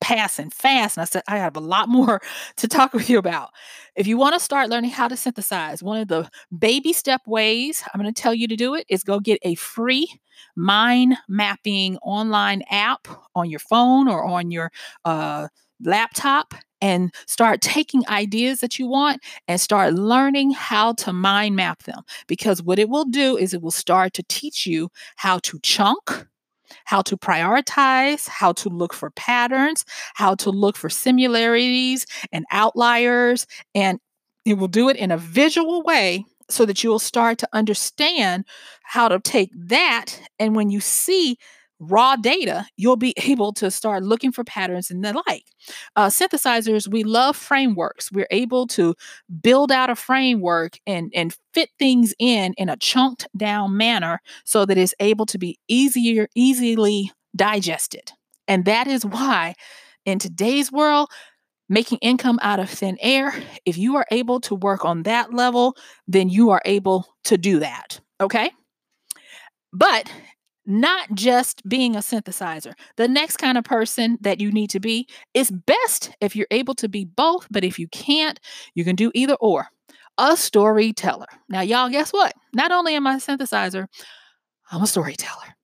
passing 0.04 0.50
fast. 0.50 0.98
And 0.98 1.02
I 1.02 1.06
said, 1.06 1.22
I 1.26 1.38
have 1.38 1.56
a 1.56 1.60
lot 1.60 1.88
more 1.88 2.20
to 2.58 2.68
talk 2.68 2.92
with 2.92 3.08
you 3.08 3.16
about. 3.16 3.48
If 3.96 4.06
you 4.06 4.18
want 4.18 4.34
to 4.34 4.40
start 4.40 4.68
learning 4.68 4.90
how 4.90 5.08
to 5.08 5.16
synthesize, 5.16 5.82
one 5.82 5.98
of 5.98 6.08
the 6.08 6.28
baby 6.56 6.92
step 6.92 7.22
ways 7.26 7.82
I'm 7.86 8.00
going 8.00 8.12
to 8.12 8.22
tell 8.22 8.34
you 8.34 8.46
to 8.48 8.56
do 8.56 8.74
it 8.74 8.84
is 8.90 9.02
go 9.02 9.18
get 9.18 9.38
a 9.42 9.54
free 9.54 10.20
mind 10.56 11.16
mapping 11.26 11.96
online 11.98 12.62
app 12.70 13.08
on 13.34 13.48
your 13.48 13.60
phone 13.60 14.06
or 14.06 14.26
on 14.26 14.50
your 14.50 14.70
uh, 15.06 15.48
laptop 15.80 16.52
and 16.82 17.14
start 17.26 17.62
taking 17.62 18.06
ideas 18.08 18.60
that 18.60 18.78
you 18.78 18.86
want 18.86 19.22
and 19.48 19.58
start 19.58 19.94
learning 19.94 20.50
how 20.50 20.92
to 20.92 21.14
mind 21.14 21.56
map 21.56 21.84
them. 21.84 22.02
Because 22.26 22.62
what 22.62 22.78
it 22.78 22.90
will 22.90 23.06
do 23.06 23.38
is 23.38 23.54
it 23.54 23.62
will 23.62 23.70
start 23.70 24.12
to 24.14 24.22
teach 24.24 24.66
you 24.66 24.90
how 25.16 25.38
to 25.38 25.58
chunk 25.62 26.26
how 26.84 27.02
to 27.02 27.16
prioritize, 27.16 28.28
how 28.28 28.52
to 28.52 28.68
look 28.68 28.92
for 28.92 29.10
patterns, 29.10 29.84
how 30.14 30.34
to 30.36 30.50
look 30.50 30.76
for 30.76 30.88
similarities 30.88 32.06
and 32.32 32.44
outliers. 32.50 33.46
And 33.74 34.00
it 34.44 34.54
will 34.54 34.68
do 34.68 34.88
it 34.88 34.96
in 34.96 35.10
a 35.10 35.18
visual 35.18 35.82
way 35.82 36.24
so 36.48 36.66
that 36.66 36.84
you 36.84 36.90
will 36.90 36.98
start 36.98 37.38
to 37.38 37.48
understand 37.52 38.44
how 38.82 39.08
to 39.08 39.18
take 39.18 39.50
that. 39.54 40.20
And 40.38 40.54
when 40.54 40.70
you 40.70 40.80
see 40.80 41.38
raw 41.90 42.16
data, 42.16 42.66
you'll 42.76 42.96
be 42.96 43.14
able 43.24 43.52
to 43.54 43.70
start 43.70 44.02
looking 44.02 44.32
for 44.32 44.44
patterns 44.44 44.90
and 44.90 45.04
the 45.04 45.12
like. 45.26 45.44
Uh, 45.96 46.06
synthesizers, 46.06 46.88
we 46.88 47.04
love 47.04 47.36
frameworks. 47.36 48.10
We're 48.12 48.28
able 48.30 48.66
to 48.68 48.94
build 49.42 49.72
out 49.72 49.90
a 49.90 49.96
framework 49.96 50.78
and, 50.86 51.12
and 51.14 51.36
fit 51.52 51.70
things 51.78 52.14
in 52.18 52.54
in 52.54 52.68
a 52.68 52.76
chunked 52.76 53.28
down 53.36 53.76
manner 53.76 54.20
so 54.44 54.64
that 54.66 54.78
it's 54.78 54.94
able 55.00 55.26
to 55.26 55.38
be 55.38 55.58
easier, 55.68 56.28
easily 56.34 57.12
digested. 57.36 58.12
And 58.46 58.64
that 58.64 58.86
is 58.86 59.04
why 59.04 59.54
in 60.04 60.18
today's 60.18 60.70
world, 60.70 61.10
making 61.68 61.98
income 61.98 62.38
out 62.42 62.60
of 62.60 62.68
thin 62.68 62.98
air, 63.00 63.34
if 63.64 63.78
you 63.78 63.96
are 63.96 64.06
able 64.10 64.40
to 64.40 64.54
work 64.54 64.84
on 64.84 65.04
that 65.04 65.32
level, 65.32 65.76
then 66.06 66.28
you 66.28 66.50
are 66.50 66.62
able 66.64 67.06
to 67.24 67.38
do 67.38 67.58
that. 67.60 68.00
Okay. 68.20 68.50
But 69.72 70.10
not 70.66 71.14
just 71.14 71.66
being 71.68 71.96
a 71.96 72.00
synthesizer. 72.00 72.74
The 72.96 73.08
next 73.08 73.36
kind 73.36 73.58
of 73.58 73.64
person 73.64 74.18
that 74.20 74.40
you 74.40 74.50
need 74.50 74.70
to 74.70 74.80
be 74.80 75.08
is 75.34 75.50
best 75.50 76.16
if 76.20 76.34
you're 76.34 76.46
able 76.50 76.74
to 76.76 76.88
be 76.88 77.04
both, 77.04 77.46
but 77.50 77.64
if 77.64 77.78
you 77.78 77.88
can't, 77.88 78.40
you 78.74 78.84
can 78.84 78.96
do 78.96 79.10
either 79.14 79.34
or. 79.34 79.68
A 80.16 80.36
storyteller. 80.36 81.26
Now, 81.48 81.60
y'all, 81.60 81.88
guess 81.88 82.12
what? 82.12 82.34
Not 82.54 82.70
only 82.70 82.94
am 82.94 83.06
I 83.06 83.14
a 83.14 83.18
synthesizer, 83.18 83.88
I'm 84.70 84.82
a 84.82 84.86
storyteller. 84.86 85.56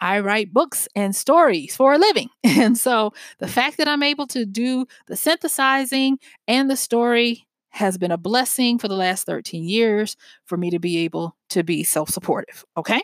I 0.00 0.20
write 0.20 0.52
books 0.52 0.86
and 0.94 1.16
stories 1.16 1.74
for 1.76 1.94
a 1.94 1.98
living. 1.98 2.28
And 2.44 2.78
so 2.78 3.12
the 3.38 3.48
fact 3.48 3.78
that 3.78 3.88
I'm 3.88 4.02
able 4.02 4.26
to 4.28 4.46
do 4.46 4.86
the 5.06 5.16
synthesizing 5.16 6.18
and 6.46 6.70
the 6.70 6.76
story 6.76 7.46
has 7.70 7.98
been 7.98 8.12
a 8.12 8.16
blessing 8.16 8.78
for 8.78 8.86
the 8.86 8.94
last 8.94 9.26
13 9.26 9.64
years 9.64 10.16
for 10.44 10.56
me 10.56 10.70
to 10.70 10.78
be 10.78 10.98
able 10.98 11.36
to 11.50 11.64
be 11.64 11.82
self 11.82 12.10
supportive. 12.10 12.64
Okay. 12.76 13.02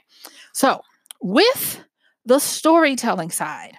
So 0.53 0.83
with 1.21 1.85
the 2.25 2.39
storytelling 2.39 3.31
side, 3.31 3.77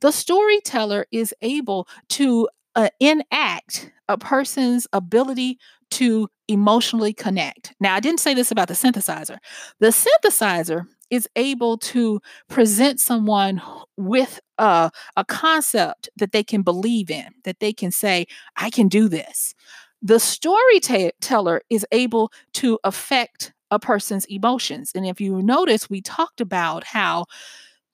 the 0.00 0.10
storyteller 0.10 1.06
is 1.12 1.34
able 1.42 1.88
to 2.10 2.48
uh, 2.74 2.88
enact 3.00 3.90
a 4.08 4.18
person's 4.18 4.86
ability 4.92 5.58
to 5.90 6.28
emotionally 6.48 7.12
connect. 7.12 7.74
Now, 7.80 7.94
I 7.94 8.00
didn't 8.00 8.20
say 8.20 8.34
this 8.34 8.50
about 8.50 8.68
the 8.68 8.74
synthesizer. 8.74 9.38
The 9.80 9.88
synthesizer 9.88 10.86
is 11.08 11.28
able 11.36 11.78
to 11.78 12.20
present 12.48 12.98
someone 13.00 13.62
with 13.96 14.40
a, 14.58 14.90
a 15.16 15.24
concept 15.24 16.08
that 16.16 16.32
they 16.32 16.42
can 16.42 16.62
believe 16.62 17.10
in, 17.10 17.28
that 17.44 17.60
they 17.60 17.72
can 17.72 17.92
say, 17.92 18.26
I 18.56 18.70
can 18.70 18.88
do 18.88 19.08
this. 19.08 19.54
The 20.02 20.18
storyteller 20.18 21.62
is 21.70 21.86
able 21.92 22.32
to 22.54 22.78
affect 22.84 23.53
a 23.74 23.78
person's 23.78 24.24
emotions. 24.26 24.92
And 24.94 25.06
if 25.06 25.20
you 25.20 25.42
notice, 25.42 25.90
we 25.90 26.00
talked 26.00 26.40
about 26.40 26.84
how 26.84 27.26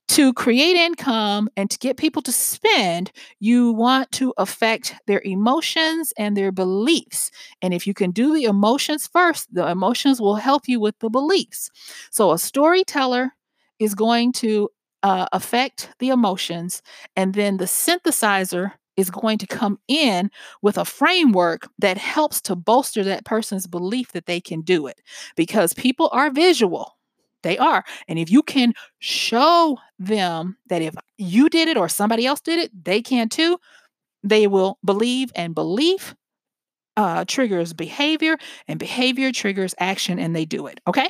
to 0.09 0.33
create 0.35 0.75
income 0.75 1.49
and 1.57 1.71
to 1.71 1.79
get 1.79 1.97
people 1.97 2.21
to 2.23 2.33
spend, 2.33 3.13
you 3.39 3.73
want 3.73 4.11
to 4.11 4.35
affect 4.39 4.97
their 5.07 5.23
emotions 5.25 6.13
and 6.19 6.37
their 6.37 6.51
beliefs. 6.51 7.31
And 7.63 7.73
if 7.73 7.87
you 7.87 7.95
can 7.95 8.11
do 8.11 8.35
the 8.35 8.45
emotions 8.45 9.07
first, 9.07 9.55
the 9.55 9.69
emotions 9.69 10.21
will 10.21 10.35
help 10.35 10.67
you 10.67 10.81
with 10.81 10.99
the 10.99 11.11
beliefs. 11.11 11.71
So 12.11 12.33
a 12.33 12.39
storyteller 12.39 13.33
is 13.79 13.95
going 13.95 14.33
to 14.33 14.69
uh, 15.05 15.27
affect 15.33 15.91
the 16.01 16.09
emotions, 16.09 16.83
and 17.17 17.33
then 17.35 17.57
the 17.57 17.65
synthesizer 17.65 18.73
is 19.01 19.11
going 19.11 19.39
to 19.39 19.47
come 19.47 19.79
in 19.89 20.31
with 20.63 20.79
a 20.79 20.85
framework 20.85 21.69
that 21.79 21.99
helps 21.99 22.41
to 22.43 22.55
bolster 22.55 23.03
that 23.03 23.25
person's 23.25 23.67
belief 23.67 24.13
that 24.13 24.27
they 24.27 24.41
can 24.41 24.61
do 24.61 24.87
it 24.87 25.01
because 25.37 25.75
people 25.75 26.09
are 26.13 26.31
visual. 26.31 26.97
They 27.43 27.57
are. 27.59 27.85
And 28.07 28.19
if 28.19 28.31
you 28.31 28.43
can 28.43 28.75
show 28.99 29.79
them 29.99 30.57
that 30.67 30.83
if 30.83 30.95
you 31.17 31.49
did 31.49 31.69
it 31.69 31.77
or 31.77 31.89
somebody 31.89 32.27
else 32.27 32.41
did 32.41 32.59
it, 32.59 32.85
they 32.85 33.01
can 33.01 33.29
too, 33.29 33.59
they 34.23 34.47
will 34.47 34.79
believe, 34.85 35.33
and 35.35 35.55
belief 35.55 36.15
uh, 36.97 37.25
triggers 37.27 37.73
behavior, 37.73 38.37
and 38.69 38.79
behavior 38.79 39.33
triggers 39.33 39.75
action, 39.79 40.19
and 40.19 40.37
they 40.37 40.45
do 40.45 40.67
it. 40.67 40.81
Okay. 40.87 41.09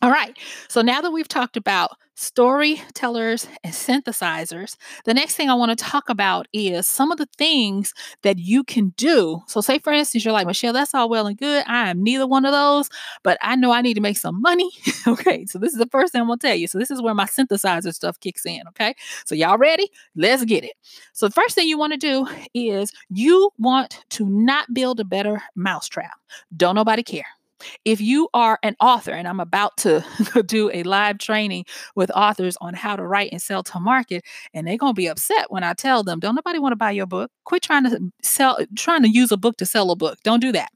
All 0.00 0.10
right. 0.10 0.38
So 0.68 0.80
now 0.80 1.00
that 1.00 1.10
we've 1.10 1.26
talked 1.26 1.56
about 1.56 1.90
storytellers 2.18 3.46
and 3.62 3.72
synthesizers, 3.72 4.76
the 5.04 5.14
next 5.14 5.36
thing 5.36 5.48
I 5.48 5.54
want 5.54 5.76
to 5.76 5.84
talk 5.84 6.08
about 6.08 6.48
is 6.52 6.84
some 6.84 7.12
of 7.12 7.18
the 7.18 7.28
things 7.38 7.94
that 8.22 8.38
you 8.38 8.64
can 8.64 8.88
do. 8.96 9.40
So, 9.46 9.60
say 9.60 9.78
for 9.78 9.92
instance, 9.92 10.24
you're 10.24 10.32
like, 10.32 10.46
Michelle, 10.46 10.72
that's 10.72 10.94
all 10.94 11.08
well 11.08 11.28
and 11.28 11.38
good. 11.38 11.64
I 11.68 11.90
am 11.90 12.02
neither 12.02 12.26
one 12.26 12.44
of 12.44 12.50
those, 12.52 12.90
but 13.22 13.38
I 13.40 13.54
know 13.54 13.70
I 13.70 13.82
need 13.82 13.94
to 13.94 14.00
make 14.00 14.16
some 14.16 14.42
money. 14.42 14.68
okay, 15.06 15.46
so 15.46 15.58
this 15.60 15.72
is 15.72 15.78
the 15.78 15.86
first 15.86 16.12
thing 16.12 16.20
I'm 16.20 16.26
going 16.26 16.40
to 16.40 16.46
tell 16.46 16.56
you. 16.56 16.66
So, 16.66 16.78
this 16.78 16.90
is 16.90 17.00
where 17.00 17.14
my 17.14 17.26
synthesizer 17.26 17.94
stuff 17.94 18.18
kicks 18.18 18.44
in. 18.44 18.62
Okay, 18.70 18.94
so 19.24 19.36
y'all 19.36 19.58
ready? 19.58 19.88
Let's 20.16 20.44
get 20.44 20.64
it. 20.64 20.72
So, 21.12 21.28
the 21.28 21.34
first 21.34 21.54
thing 21.54 21.68
you 21.68 21.78
want 21.78 21.92
to 21.92 21.98
do 21.98 22.26
is 22.52 22.92
you 23.10 23.50
want 23.58 24.04
to 24.10 24.26
not 24.28 24.74
build 24.74 24.98
a 24.98 25.04
better 25.04 25.40
mousetrap. 25.54 26.18
Don't 26.56 26.74
nobody 26.74 27.04
care. 27.04 27.37
If 27.84 28.00
you 28.00 28.28
are 28.34 28.58
an 28.62 28.76
author, 28.80 29.12
and 29.12 29.26
I'm 29.28 29.40
about 29.40 29.76
to 29.78 30.04
do 30.46 30.70
a 30.72 30.82
live 30.84 31.18
training 31.18 31.64
with 31.94 32.10
authors 32.14 32.56
on 32.60 32.74
how 32.74 32.96
to 32.96 33.06
write 33.06 33.30
and 33.32 33.40
sell 33.42 33.62
to 33.64 33.80
market, 33.80 34.24
and 34.54 34.66
they're 34.66 34.76
gonna 34.76 34.94
be 34.94 35.06
upset 35.08 35.50
when 35.50 35.64
I 35.64 35.74
tell 35.74 36.02
them, 36.02 36.20
"Don't 36.20 36.34
nobody 36.34 36.58
want 36.58 36.72
to 36.72 36.76
buy 36.76 36.90
your 36.92 37.06
book. 37.06 37.30
Quit 37.44 37.62
trying 37.62 37.84
to 37.84 38.00
sell, 38.22 38.58
trying 38.76 39.02
to 39.02 39.10
use 39.10 39.32
a 39.32 39.36
book 39.36 39.56
to 39.58 39.66
sell 39.66 39.90
a 39.90 39.96
book. 39.96 40.18
Don't 40.24 40.40
do 40.40 40.52
that." 40.52 40.70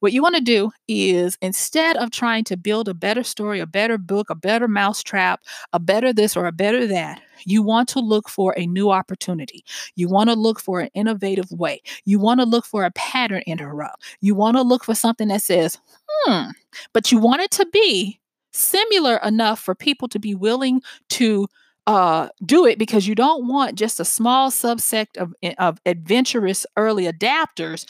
What 0.00 0.12
you 0.12 0.22
want 0.22 0.36
to 0.36 0.40
do 0.40 0.70
is 0.88 1.36
instead 1.42 1.96
of 1.98 2.10
trying 2.10 2.44
to 2.44 2.56
build 2.56 2.88
a 2.88 2.94
better 2.94 3.22
story, 3.22 3.60
a 3.60 3.66
better 3.66 3.98
book, 3.98 4.30
a 4.30 4.34
better 4.34 4.68
mousetrap, 4.68 5.40
a 5.72 5.78
better 5.78 6.12
this 6.12 6.36
or 6.36 6.46
a 6.46 6.52
better 6.52 6.86
that, 6.86 7.20
you 7.44 7.62
want 7.62 7.88
to 7.90 8.00
look 8.00 8.28
for 8.28 8.54
a 8.56 8.66
new 8.66 8.90
opportunity. 8.90 9.64
You 9.96 10.08
want 10.08 10.30
to 10.30 10.36
look 10.36 10.60
for 10.60 10.80
an 10.80 10.90
innovative 10.94 11.50
way. 11.50 11.82
You 12.04 12.18
want 12.18 12.40
to 12.40 12.46
look 12.46 12.64
for 12.64 12.84
a 12.84 12.90
pattern 12.92 13.42
interrupt. 13.46 14.02
You 14.20 14.34
want 14.34 14.56
to 14.56 14.62
look 14.62 14.84
for 14.84 14.94
something 14.94 15.28
that 15.28 15.42
says, 15.42 15.78
hmm, 16.08 16.50
but 16.92 17.10
you 17.10 17.18
want 17.18 17.42
it 17.42 17.50
to 17.52 17.66
be 17.66 18.20
similar 18.52 19.16
enough 19.18 19.60
for 19.60 19.74
people 19.74 20.08
to 20.08 20.18
be 20.18 20.34
willing 20.34 20.82
to 21.10 21.46
uh, 21.86 22.28
do 22.44 22.66
it 22.66 22.78
because 22.78 23.06
you 23.06 23.14
don't 23.14 23.48
want 23.48 23.76
just 23.76 24.00
a 24.00 24.04
small 24.04 24.50
subsect 24.50 25.16
of, 25.16 25.34
eh, 25.42 25.54
of 25.58 25.80
adventurous 25.86 26.66
early 26.76 27.10
adapters 27.10 27.86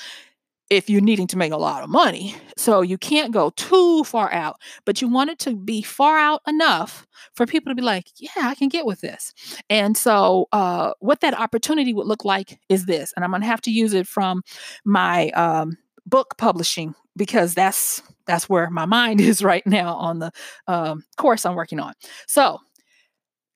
if 0.70 0.88
you're 0.88 1.00
needing 1.00 1.26
to 1.26 1.36
make 1.36 1.52
a 1.52 1.56
lot 1.56 1.82
of 1.82 1.90
money. 1.90 2.34
So 2.56 2.80
you 2.80 2.96
can't 2.96 3.32
go 3.32 3.50
too 3.50 4.04
far 4.04 4.32
out, 4.32 4.56
but 4.84 5.02
you 5.02 5.08
want 5.08 5.30
it 5.30 5.38
to 5.40 5.56
be 5.56 5.82
far 5.82 6.16
out 6.16 6.40
enough 6.46 7.06
for 7.34 7.44
people 7.44 7.70
to 7.70 7.74
be 7.74 7.82
like, 7.82 8.06
yeah, 8.16 8.30
I 8.48 8.54
can 8.54 8.68
get 8.68 8.86
with 8.86 9.00
this. 9.00 9.34
And 9.68 9.96
so 9.96 10.46
uh, 10.52 10.92
what 11.00 11.20
that 11.20 11.38
opportunity 11.38 11.92
would 11.92 12.06
look 12.06 12.24
like 12.24 12.60
is 12.68 12.86
this, 12.86 13.12
and 13.16 13.24
I'm 13.24 13.32
going 13.32 13.42
to 13.42 13.48
have 13.48 13.60
to 13.62 13.70
use 13.72 13.92
it 13.92 14.06
from 14.06 14.42
my 14.84 15.30
um, 15.30 15.76
book 16.06 16.36
publishing 16.38 16.94
because 17.16 17.52
that's 17.54 18.00
that's 18.26 18.48
where 18.48 18.70
my 18.70 18.86
mind 18.86 19.20
is 19.20 19.42
right 19.42 19.66
now 19.66 19.94
on 19.94 20.20
the 20.20 20.30
um, 20.68 21.02
course 21.16 21.44
I'm 21.44 21.56
working 21.56 21.80
on. 21.80 21.94
So 22.28 22.60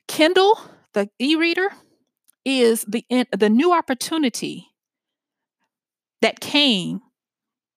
Kindle, 0.09 0.59
the 0.95 1.09
e-reader, 1.21 1.69
is 2.45 2.85
the 2.89 3.05
the 3.37 3.49
new 3.49 3.73
opportunity 3.73 4.67
that 6.25 6.41
came 6.41 7.03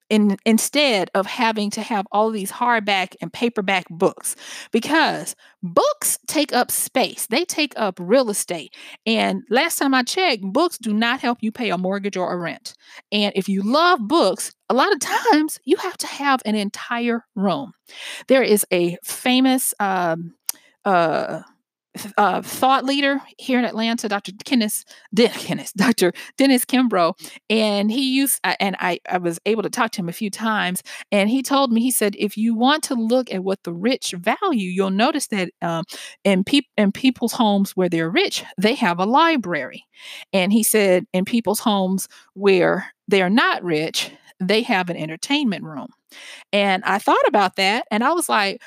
in, 0.10 0.38
instead 0.46 1.12
of 1.13 1.25
having 1.25 1.70
to 1.72 1.82
have 1.82 2.08
all 2.13 2.32
these 2.32 2.50
hardback 2.50 3.13
and 3.22 3.32
paperback 3.34 3.86
books. 3.89 4.38
Because 4.72 5.36
books 5.62 6.18
take 6.27 6.54
up 6.54 6.72
space. 6.72 7.27
They 7.27 7.44
take 7.44 7.74
up 7.75 8.00
real 8.01 8.30
estate. 8.30 8.74
And 9.06 9.44
last 9.50 9.77
time 9.77 9.94
i 9.94 10.01
checked 10.01 10.44
books 10.44 10.77
do 10.77 10.94
not 10.94 11.20
help 11.20 11.39
you 11.42 11.51
pay 11.51 11.72
a 11.72 11.77
mortgage 11.77 12.16
or 12.16 12.32
a 12.32 12.38
rent. 12.38 12.74
And 13.12 13.34
if 13.36 13.50
you 13.50 13.62
love 13.63 14.00
books 14.08 14.54
a 14.70 14.74
lot 14.74 14.94
of 14.94 15.00
times 15.01 15.60
you 15.66 15.75
have 15.75 15.98
to 15.98 16.08
have 16.08 16.42
an 16.46 16.56
entire 16.56 17.25
room. 17.36 17.74
There 18.27 18.44
is 18.44 18.66
a 18.72 18.98
famous 19.04 19.74
um, 19.82 20.36
uh, 20.86 21.42
uh, 22.18 22.42
thought 22.42 22.86
leader 22.86 23.22
here 23.38 23.60
in 23.60 23.66
Atlanta, 23.66 24.08
Dr. 24.08 24.32
Kenneth, 24.46 24.84
Den- 25.13 25.32
Kenneth, 25.32 25.74
Dr. 25.77 26.13
Dennis 26.38 26.66
Kimbro, 26.66 27.13
and 27.50 27.92
he 27.92 28.16
used, 28.16 28.39
and 28.44 28.75
I, 28.80 29.00
I 29.10 29.18
was 29.18 29.39
able 29.46 29.63
to 29.63 29.70
talk 29.70 29.92
to 29.92 30.01
him 30.01 30.10
a 30.10 30.13
few 30.13 30.30
times, 30.30 30.84
and 31.12 31.30
he 31.30 31.42
told 31.42 31.72
me, 31.72 31.82
he 31.82 31.92
said, 31.92 32.16
if 32.18 32.38
you 32.38 32.56
want 32.56 32.84
to 32.86 32.96
look 32.96 33.34
at 33.34 33.44
what 33.44 33.63
the 33.63 33.74
rich 33.74 34.13
value, 34.18 34.70
you'll 34.70 34.89
notice 34.89 35.27
that 35.27 35.50
um, 35.62 35.84
in, 36.24 36.44
peop- 36.44 36.70
in 36.77 36.92
people's 36.92 37.34
homes 37.34 37.72
where 37.72 37.90
they're 37.90 38.10
rich, 38.10 38.44
they 38.57 38.75
have 38.75 39.00
a 39.00 39.05
library, 39.05 39.86
and 40.33 40.51
he 40.53 40.64
said, 40.64 41.05
in 41.14 41.25
people's 41.25 41.60
homes 41.60 42.07
where 42.33 42.92
they're 43.07 43.29
not 43.29 43.64
rich, 43.64 44.12
they 44.40 44.62
have 44.62 44.90
an 44.90 44.98
entertainment 44.98 45.64
room. 45.64 45.88
And 46.53 46.83
I 46.86 47.00
thought 47.00 47.27
about 47.27 47.55
that, 47.57 47.86
and 47.92 48.03
I 48.03 48.14
was 48.14 48.29
like, 48.29 48.62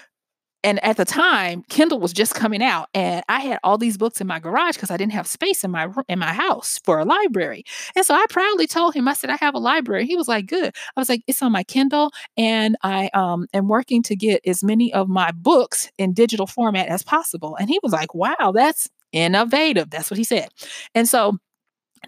and 0.63 0.83
at 0.85 0.97
the 0.97 1.05
time 1.05 1.63
kindle 1.69 1.99
was 1.99 2.13
just 2.13 2.35
coming 2.35 2.63
out 2.63 2.89
and 2.95 3.25
i 3.29 3.41
had 3.41 3.59
all 3.65 3.79
these 3.79 3.97
books 3.97 4.21
in 4.21 4.27
my 4.27 4.39
garage 4.39 4.75
because 4.75 4.91
i 4.91 4.97
didn't 4.97 5.13
have 5.13 5.27
space 5.27 5.65
in 5.65 5.71
my 5.71 5.89
in 6.09 6.19
my 6.19 6.33
house 6.33 6.81
for 6.85 6.99
a 6.99 7.05
library. 7.05 7.65
And 7.97 8.05
so 8.05 8.15
i 8.15 8.25
proudly 8.31 8.67
told 8.67 8.95
him 8.95 9.09
i 9.09 9.15
said 9.15 9.31
i 9.31 9.37
have 9.37 9.55
a 9.55 9.59
library. 9.59 10.07
He 10.07 10.17
was 10.17 10.29
like 10.29 10.47
good. 10.47 10.75
I 10.97 11.01
was 11.01 11.09
like 11.09 11.23
it's 11.27 11.43
on 11.43 11.53
my 11.53 11.65
kindle 11.65 12.11
and 12.37 12.77
i 12.83 13.11
um, 13.15 13.47
am 13.55 13.69
working 13.69 14.03
to 14.05 14.17
get 14.17 14.41
as 14.47 14.63
many 14.63 14.93
of 14.93 15.09
my 15.09 15.31
books 15.33 15.91
in 15.99 16.13
digital 16.13 16.47
format 16.47 16.89
as 16.89 17.03
possible. 17.03 17.57
And 17.57 17.69
he 17.69 17.79
was 17.83 17.93
like 17.93 18.15
wow 18.15 18.53
that's 18.55 18.89
innovative. 19.13 19.91
That's 19.91 20.11
what 20.11 20.19
he 20.19 20.25
said. 20.25 20.49
And 20.95 21.09
so 21.09 21.39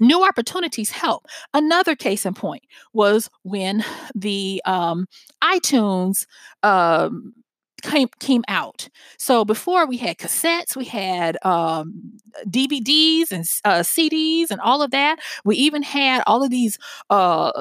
new 0.01 0.25
opportunities 0.25 0.91
help. 0.91 1.27
Another 1.53 1.95
case 1.95 2.25
in 2.25 2.35
point 2.35 2.63
was 2.93 3.29
when 3.43 3.85
the 4.15 4.63
um, 4.65 5.07
itunes 5.43 6.27
um, 6.63 7.35
came 7.83 8.09
came 8.21 8.45
out. 8.49 8.89
So 9.19 9.45
before 9.45 9.87
we 9.87 9.97
had 9.97 10.19
cassettes, 10.19 10.77
we 10.77 10.85
had 10.85 11.37
um, 11.45 12.13
DVDs 12.47 13.31
and 13.31 13.45
uh, 13.65 13.81
CDs 13.81 14.51
and 14.51 14.61
all 14.61 14.83
of 14.83 14.91
that. 14.93 15.19
We 15.45 15.57
even 15.57 15.83
had 15.83 16.23
all 16.27 16.43
of 16.43 16.51
these 16.51 16.79
uh, 17.11 17.53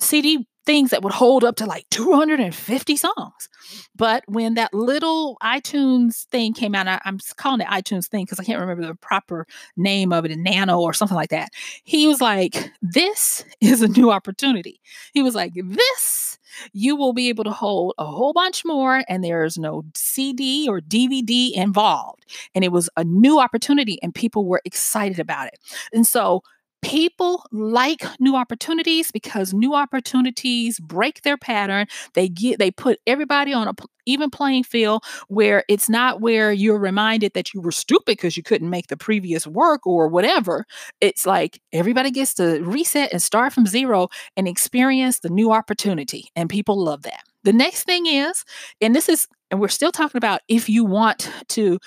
CD 0.00 0.46
things 0.66 0.90
that 0.90 1.02
would 1.02 1.12
hold 1.12 1.44
up 1.44 1.56
to 1.56 1.66
like 1.66 1.86
250 1.90 2.96
songs. 2.96 3.48
But 3.94 4.24
when 4.26 4.54
that 4.54 4.72
little 4.72 5.36
iTunes 5.42 6.24
thing 6.26 6.54
came 6.54 6.74
out, 6.74 6.88
I, 6.88 7.00
am 7.04 7.18
calling 7.36 7.60
it 7.60 7.66
iTunes 7.66 8.06
thing 8.06 8.24
because 8.24 8.40
I 8.40 8.44
can't 8.44 8.60
remember 8.60 8.86
the 8.86 8.94
proper 8.94 9.46
name 9.76 10.12
of 10.12 10.24
it, 10.24 10.32
a 10.32 10.36
Nano 10.36 10.80
or 10.80 10.94
something 10.94 11.16
like 11.16 11.30
that. 11.30 11.50
He 11.84 12.06
was 12.06 12.20
like, 12.20 12.70
This 12.82 13.44
is 13.60 13.82
a 13.82 13.88
new 13.88 14.10
opportunity. 14.10 14.80
He 15.12 15.22
was 15.22 15.34
like, 15.34 15.52
This 15.54 16.38
you 16.72 16.96
will 16.96 17.12
be 17.12 17.28
able 17.28 17.44
to 17.44 17.50
hold 17.50 17.94
a 17.98 18.04
whole 18.04 18.32
bunch 18.32 18.64
more, 18.64 19.04
and 19.08 19.22
there's 19.24 19.58
no 19.58 19.84
CD 19.94 20.66
or 20.68 20.80
DVD 20.80 21.52
involved. 21.54 22.26
And 22.54 22.64
it 22.64 22.72
was 22.72 22.88
a 22.96 23.04
new 23.04 23.38
opportunity, 23.40 23.98
and 24.02 24.14
people 24.14 24.46
were 24.46 24.62
excited 24.64 25.18
about 25.18 25.48
it. 25.48 25.58
And 25.92 26.06
so 26.06 26.42
people 26.84 27.46
like 27.50 28.04
new 28.20 28.36
opportunities 28.36 29.10
because 29.10 29.54
new 29.54 29.74
opportunities 29.74 30.78
break 30.78 31.22
their 31.22 31.36
pattern. 31.36 31.86
They 32.12 32.28
get 32.28 32.58
they 32.58 32.70
put 32.70 33.00
everybody 33.06 33.52
on 33.52 33.68
a 33.68 33.72
even 34.06 34.28
playing 34.28 34.64
field 34.64 35.02
where 35.28 35.64
it's 35.66 35.88
not 35.88 36.20
where 36.20 36.52
you're 36.52 36.78
reminded 36.78 37.32
that 37.32 37.54
you 37.54 37.62
were 37.62 37.72
stupid 37.72 38.04
because 38.06 38.36
you 38.36 38.42
couldn't 38.42 38.68
make 38.68 38.88
the 38.88 38.98
previous 38.98 39.46
work 39.46 39.86
or 39.86 40.08
whatever. 40.08 40.66
It's 41.00 41.24
like 41.24 41.60
everybody 41.72 42.10
gets 42.10 42.34
to 42.34 42.60
reset 42.62 43.12
and 43.12 43.22
start 43.22 43.54
from 43.54 43.66
zero 43.66 44.08
and 44.36 44.46
experience 44.46 45.20
the 45.20 45.30
new 45.30 45.52
opportunity 45.52 46.28
and 46.36 46.50
people 46.50 46.82
love 46.82 47.02
that. 47.02 47.22
The 47.44 47.52
next 47.54 47.84
thing 47.84 48.06
is 48.06 48.44
and 48.80 48.94
this 48.94 49.08
is 49.08 49.26
and 49.50 49.58
we're 49.60 49.68
still 49.68 49.92
talking 49.92 50.18
about 50.18 50.42
if 50.48 50.68
you 50.68 50.84
want 50.84 51.30
to 51.48 51.78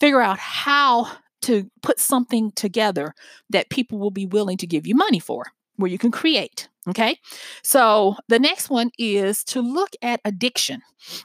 figure 0.00 0.20
out 0.20 0.38
how 0.38 1.08
to 1.42 1.70
put 1.82 1.98
something 1.98 2.52
together 2.52 3.14
that 3.50 3.70
people 3.70 3.98
will 3.98 4.10
be 4.10 4.26
willing 4.26 4.56
to 4.58 4.66
give 4.66 4.86
you 4.86 4.94
money 4.94 5.18
for, 5.18 5.46
where 5.76 5.90
you 5.90 5.98
can 5.98 6.10
create. 6.10 6.68
Okay. 6.88 7.16
So 7.62 8.16
the 8.28 8.40
next 8.40 8.68
one 8.68 8.90
is 8.98 9.44
to 9.44 9.60
look 9.60 9.90
at 10.02 10.20
addiction. 10.24 10.82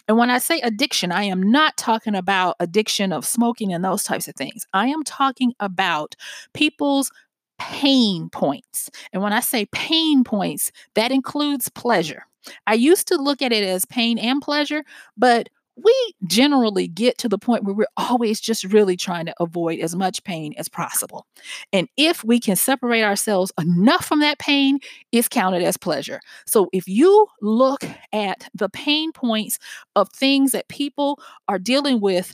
And 0.08 0.16
when 0.16 0.30
I 0.30 0.38
say 0.38 0.60
addiction, 0.62 1.12
I 1.12 1.24
am 1.24 1.42
not 1.42 1.78
talking 1.78 2.14
about 2.14 2.58
addiction 2.60 3.12
of 3.12 3.26
smoking 3.26 3.74
and 3.74 3.84
those 3.84 4.04
types 4.04 4.28
of 4.28 4.36
things. 4.36 4.68
I 4.74 4.88
am 4.88 5.04
talking 5.04 5.54
about 5.60 6.16
people's 6.54 7.12
pain 7.58 8.30
points. 8.30 8.92
And 9.12 9.24
when 9.24 9.34
I 9.34 9.40
say 9.40 9.66
pain 9.72 10.24
points, 10.24 10.72
that 10.94 11.12
includes 11.12 11.70
pleasure. 11.70 12.28
I 12.68 12.76
used 12.76 13.08
to 13.08 13.18
look 13.18 13.42
at 13.42 13.52
it 13.52 13.64
as 13.64 13.84
pain 13.86 14.20
and 14.20 14.42
pleasure, 14.42 14.84
but 15.18 15.50
we 15.84 16.14
generally 16.26 16.88
get 16.88 17.18
to 17.20 17.30
the 17.30 17.38
point 17.38 17.64
where 17.64 17.76
we're 17.76 17.86
always 17.98 18.40
just 18.40 18.64
really 18.66 18.98
trying 18.98 19.26
to 19.28 19.36
avoid 19.40 19.80
as 19.80 19.96
much 19.96 20.24
pain 20.24 20.54
as 20.58 20.68
possible. 20.68 21.26
And 21.72 21.88
if 21.98 22.24
we 22.24 22.40
can 22.40 22.56
separate 22.56 23.04
ourselves 23.04 23.52
enough 23.60 24.06
from 24.06 24.20
that 24.22 24.40
pain, 24.40 24.80
it's 25.12 25.28
counted 25.30 25.64
as 25.64 25.78
pleasure. 25.78 26.20
So 26.46 26.70
if 26.74 26.88
you 26.88 27.28
look 27.42 27.84
at 28.12 28.50
the 28.54 28.70
pain 28.70 29.12
points 29.12 29.60
of 29.96 30.10
things 30.10 30.52
that 30.52 30.68
people 30.68 31.20
are 31.48 31.60
dealing 31.60 32.02
with 32.02 32.34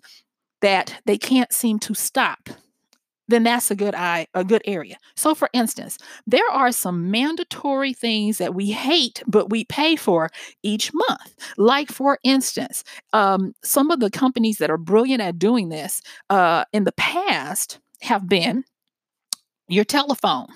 that 0.61 1.01
they 1.05 1.17
can't 1.17 1.51
seem 1.51 1.79
to 1.79 1.93
stop, 1.93 2.49
then 3.27 3.43
that's 3.43 3.71
a 3.71 3.75
good 3.75 3.95
eye, 3.95 4.27
a 4.33 4.43
good 4.43 4.61
area. 4.65 4.97
So 5.15 5.33
for 5.33 5.49
instance, 5.53 5.97
there 6.27 6.49
are 6.51 6.71
some 6.71 7.09
mandatory 7.09 7.93
things 7.93 8.37
that 8.37 8.53
we 8.53 8.71
hate, 8.71 9.23
but 9.27 9.49
we 9.49 9.65
pay 9.65 9.95
for 9.95 10.29
each 10.61 10.91
month. 10.93 11.35
Like 11.57 11.89
for 11.89 12.19
instance, 12.23 12.83
um, 13.13 13.53
some 13.63 13.91
of 13.91 13.99
the 13.99 14.11
companies 14.11 14.57
that 14.57 14.69
are 14.69 14.77
brilliant 14.77 15.21
at 15.21 15.39
doing 15.39 15.69
this 15.69 16.01
uh, 16.29 16.65
in 16.73 16.83
the 16.83 16.91
past 16.93 17.79
have 18.01 18.27
been 18.27 18.63
your 19.67 19.85
telephone, 19.85 20.47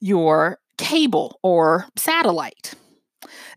your 0.00 0.58
cable 0.78 1.38
or 1.42 1.86
satellite 1.96 2.74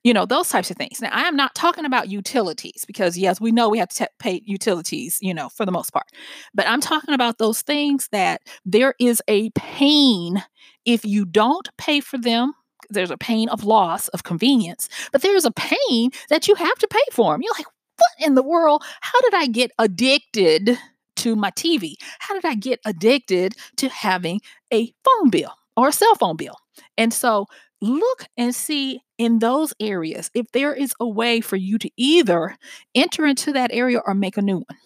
you 0.04 0.14
know 0.14 0.26
those 0.26 0.50
types 0.50 0.72
of 0.72 0.78
things. 0.78 1.02
Now 1.02 1.10
i 1.12 1.22
am 1.24 1.36
not 1.36 1.56
talking 1.56 1.86
about 1.86 2.10
utilities 2.10 2.86
because 2.86 3.18
yes 3.18 3.42
we 3.42 3.52
know 3.52 3.70
we 3.70 3.80
have 3.80 3.90
to 3.90 4.06
t- 4.06 4.12
pay 4.20 4.42
utilities 4.46 5.18
you 5.22 5.34
know 5.34 5.50
for 5.50 5.66
the 5.66 5.72
most 5.72 5.92
part 5.92 6.06
but 6.54 6.68
i'm 6.68 6.82
talking 6.82 7.14
about 7.14 7.38
those 7.38 7.62
things 7.62 8.08
that 8.12 8.42
there 8.66 8.94
is 9.00 9.22
a 9.28 9.50
pain 9.52 10.44
if 10.86 11.06
you 11.06 11.26
don't 11.26 11.70
pay 11.78 12.00
for 12.00 12.18
them 12.18 12.54
there's 12.90 13.12
a 13.12 13.18
pain 13.18 13.50
of 13.50 13.64
loss 13.64 14.08
of 14.10 14.24
convenience 14.24 14.90
but 15.12 15.22
there's 15.22 15.46
a 15.46 15.52
pain 15.52 16.12
that 16.30 16.48
you 16.48 16.56
have 16.56 16.78
to 16.80 16.88
pay 16.88 17.04
for 17.12 17.34
them 17.34 17.42
you're 17.42 17.54
like 17.58 17.68
what 17.98 18.28
in 18.28 18.36
the 18.36 18.44
world? 18.44 18.84
How 19.02 19.20
did 19.22 19.34
i 19.34 19.48
get 19.48 19.72
addicted 19.80 20.78
to 21.16 21.36
my 21.36 21.50
tv 21.52 21.96
how 22.20 22.36
did 22.36 22.46
i 22.46 22.54
get 22.54 22.80
addicted 22.86 23.56
to 23.76 23.90
having 23.90 24.40
a 24.72 24.94
phone 25.04 25.32
bill 25.32 25.52
or 25.78 25.90
a 25.90 25.94
cell 25.94 26.16
phone 26.16 26.36
bill? 26.36 26.58
And 26.98 27.14
so 27.14 27.46
look 27.82 28.26
and 28.38 28.54
see 28.54 29.02
in 29.18 29.40
those 29.40 29.74
areas 29.80 30.32
if 30.34 30.52
there 30.52 30.74
is 30.74 30.94
a 31.00 31.08
way 31.08 31.42
for 31.42 31.56
you 31.56 31.78
to 31.80 31.90
either 31.98 32.56
enter 32.96 33.26
into 33.26 33.52
that 33.54 33.72
area 33.74 34.02
or 34.06 34.14
make 34.14 34.38
a 34.38 34.42
new 34.42 34.58
one. 34.58 34.78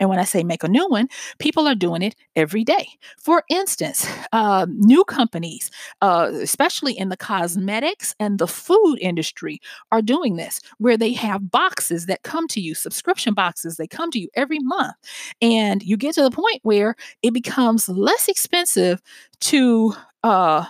And 0.00 0.08
when 0.08 0.18
I 0.18 0.24
say 0.24 0.42
make 0.42 0.64
a 0.64 0.68
new 0.68 0.88
one, 0.88 1.08
people 1.38 1.66
are 1.68 1.74
doing 1.74 2.02
it 2.02 2.14
every 2.34 2.64
day. 2.64 2.88
For 3.18 3.44
instance, 3.48 4.06
uh, 4.32 4.66
new 4.68 5.04
companies, 5.04 5.70
uh, 6.00 6.30
especially 6.34 6.96
in 6.98 7.08
the 7.08 7.16
cosmetics 7.16 8.14
and 8.18 8.38
the 8.38 8.48
food 8.48 8.98
industry, 9.00 9.60
are 9.92 10.02
doing 10.02 10.36
this 10.36 10.60
where 10.78 10.96
they 10.96 11.12
have 11.12 11.50
boxes 11.50 12.06
that 12.06 12.22
come 12.22 12.48
to 12.48 12.60
you, 12.60 12.74
subscription 12.74 13.34
boxes, 13.34 13.76
they 13.76 13.86
come 13.86 14.10
to 14.10 14.18
you 14.18 14.28
every 14.34 14.58
month. 14.60 14.94
And 15.40 15.82
you 15.82 15.96
get 15.96 16.14
to 16.14 16.22
the 16.22 16.30
point 16.30 16.60
where 16.62 16.96
it 17.22 17.32
becomes 17.32 17.88
less 17.88 18.28
expensive 18.28 19.00
to 19.40 19.94
uh, 20.22 20.64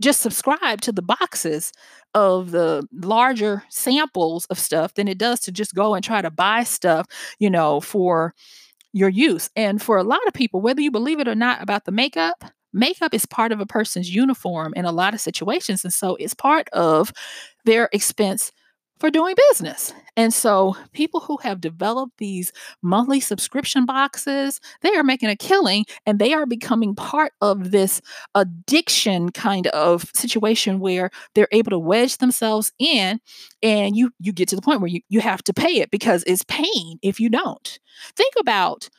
just 0.00 0.20
subscribe 0.20 0.80
to 0.82 0.92
the 0.92 1.02
boxes 1.02 1.72
of 2.14 2.50
the 2.50 2.86
larger 2.92 3.62
samples 3.68 4.46
of 4.46 4.58
stuff 4.58 4.94
than 4.94 5.08
it 5.08 5.18
does 5.18 5.40
to 5.40 5.52
just 5.52 5.74
go 5.74 5.94
and 5.94 6.04
try 6.04 6.20
to 6.22 6.30
buy 6.30 6.64
stuff, 6.64 7.06
you 7.38 7.50
know, 7.50 7.80
for 7.80 8.34
your 8.92 9.08
use. 9.08 9.50
And 9.56 9.80
for 9.80 9.98
a 9.98 10.04
lot 10.04 10.26
of 10.26 10.34
people, 10.34 10.60
whether 10.60 10.80
you 10.80 10.90
believe 10.90 11.20
it 11.20 11.28
or 11.28 11.34
not 11.34 11.62
about 11.62 11.84
the 11.84 11.92
makeup, 11.92 12.44
makeup 12.72 13.14
is 13.14 13.26
part 13.26 13.52
of 13.52 13.60
a 13.60 13.66
person's 13.66 14.14
uniform 14.14 14.72
in 14.76 14.84
a 14.84 14.92
lot 14.92 15.14
of 15.14 15.20
situations. 15.20 15.84
And 15.84 15.92
so 15.92 16.16
it's 16.16 16.34
part 16.34 16.68
of 16.70 17.12
their 17.64 17.88
expense 17.92 18.52
for 19.00 19.10
doing 19.10 19.34
business. 19.48 19.92
And 20.16 20.32
so 20.32 20.76
people 20.92 21.20
who 21.20 21.38
have 21.38 21.60
developed 21.60 22.18
these 22.18 22.52
monthly 22.82 23.20
subscription 23.20 23.86
boxes, 23.86 24.60
they 24.82 24.94
are 24.94 25.02
making 25.02 25.30
a 25.30 25.36
killing 25.36 25.86
and 26.04 26.18
they 26.18 26.34
are 26.34 26.44
becoming 26.44 26.94
part 26.94 27.32
of 27.40 27.70
this 27.70 28.02
addiction 28.34 29.30
kind 29.30 29.66
of 29.68 30.10
situation 30.14 30.78
where 30.78 31.10
they're 31.34 31.48
able 31.50 31.70
to 31.70 31.78
wedge 31.78 32.18
themselves 32.18 32.72
in 32.78 33.18
and 33.62 33.96
you 33.96 34.10
you 34.20 34.32
get 34.32 34.48
to 34.48 34.56
the 34.56 34.62
point 34.62 34.80
where 34.80 34.90
you, 34.90 35.00
you 35.08 35.20
have 35.20 35.42
to 35.44 35.54
pay 35.54 35.80
it 35.80 35.90
because 35.90 36.22
it's 36.26 36.44
pain 36.44 36.98
if 37.02 37.18
you 37.18 37.30
don't. 37.30 37.78
Think 38.16 38.34
about 38.38 38.90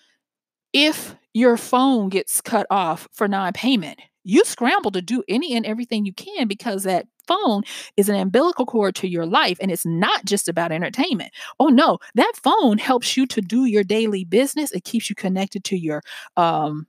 if 0.73 1.15
your 1.33 1.57
phone 1.57 2.09
gets 2.09 2.41
cut 2.41 2.65
off 2.69 3.07
for 3.13 3.27
non-payment 3.27 3.99
you 4.23 4.43
scramble 4.45 4.91
to 4.91 5.01
do 5.01 5.23
any 5.27 5.55
and 5.55 5.65
everything 5.65 6.05
you 6.05 6.13
can 6.13 6.47
because 6.47 6.83
that 6.83 7.07
phone 7.27 7.63
is 7.97 8.09
an 8.09 8.15
umbilical 8.15 8.65
cord 8.65 8.95
to 8.95 9.07
your 9.07 9.25
life 9.25 9.57
and 9.61 9.71
it's 9.71 9.85
not 9.85 10.25
just 10.25 10.47
about 10.47 10.71
entertainment. 10.71 11.31
Oh 11.59 11.67
no, 11.67 11.99
that 12.15 12.33
phone 12.43 12.77
helps 12.77 13.15
you 13.15 13.25
to 13.27 13.41
do 13.41 13.65
your 13.65 13.83
daily 13.83 14.25
business. 14.25 14.71
It 14.71 14.83
keeps 14.83 15.09
you 15.09 15.15
connected 15.15 15.63
to 15.65 15.77
your 15.77 16.01
um 16.37 16.87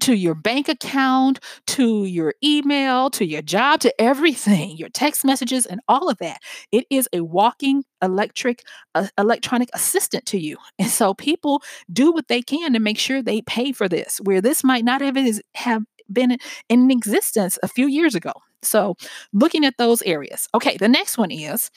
to 0.00 0.14
your 0.14 0.34
bank 0.34 0.68
account, 0.68 1.38
to 1.68 2.04
your 2.04 2.34
email, 2.42 3.10
to 3.10 3.24
your 3.24 3.42
job, 3.42 3.80
to 3.80 4.00
everything, 4.00 4.76
your 4.76 4.88
text 4.88 5.24
messages 5.24 5.66
and 5.66 5.80
all 5.88 6.08
of 6.08 6.18
that. 6.18 6.40
It 6.72 6.86
is 6.90 7.08
a 7.12 7.20
walking 7.20 7.84
electric 8.02 8.64
uh, 8.94 9.08
electronic 9.18 9.70
assistant 9.72 10.26
to 10.26 10.38
you. 10.38 10.56
And 10.78 10.90
so 10.90 11.14
people 11.14 11.62
do 11.92 12.12
what 12.12 12.28
they 12.28 12.42
can 12.42 12.72
to 12.72 12.80
make 12.80 12.98
sure 12.98 13.22
they 13.22 13.42
pay 13.42 13.72
for 13.72 13.88
this 13.88 14.20
where 14.22 14.40
this 14.40 14.64
might 14.64 14.84
not 14.84 15.00
have, 15.00 15.16
have 15.54 15.84
been 16.12 16.38
in 16.68 16.90
existence 16.90 17.58
a 17.62 17.68
few 17.68 17.86
years 17.86 18.14
ago. 18.14 18.32
So, 18.62 18.96
looking 19.32 19.64
at 19.64 19.76
those 19.78 20.02
areas. 20.02 20.48
Okay, 20.54 20.76
the 20.76 20.88
next 20.88 21.18
one 21.18 21.30
is 21.30 21.70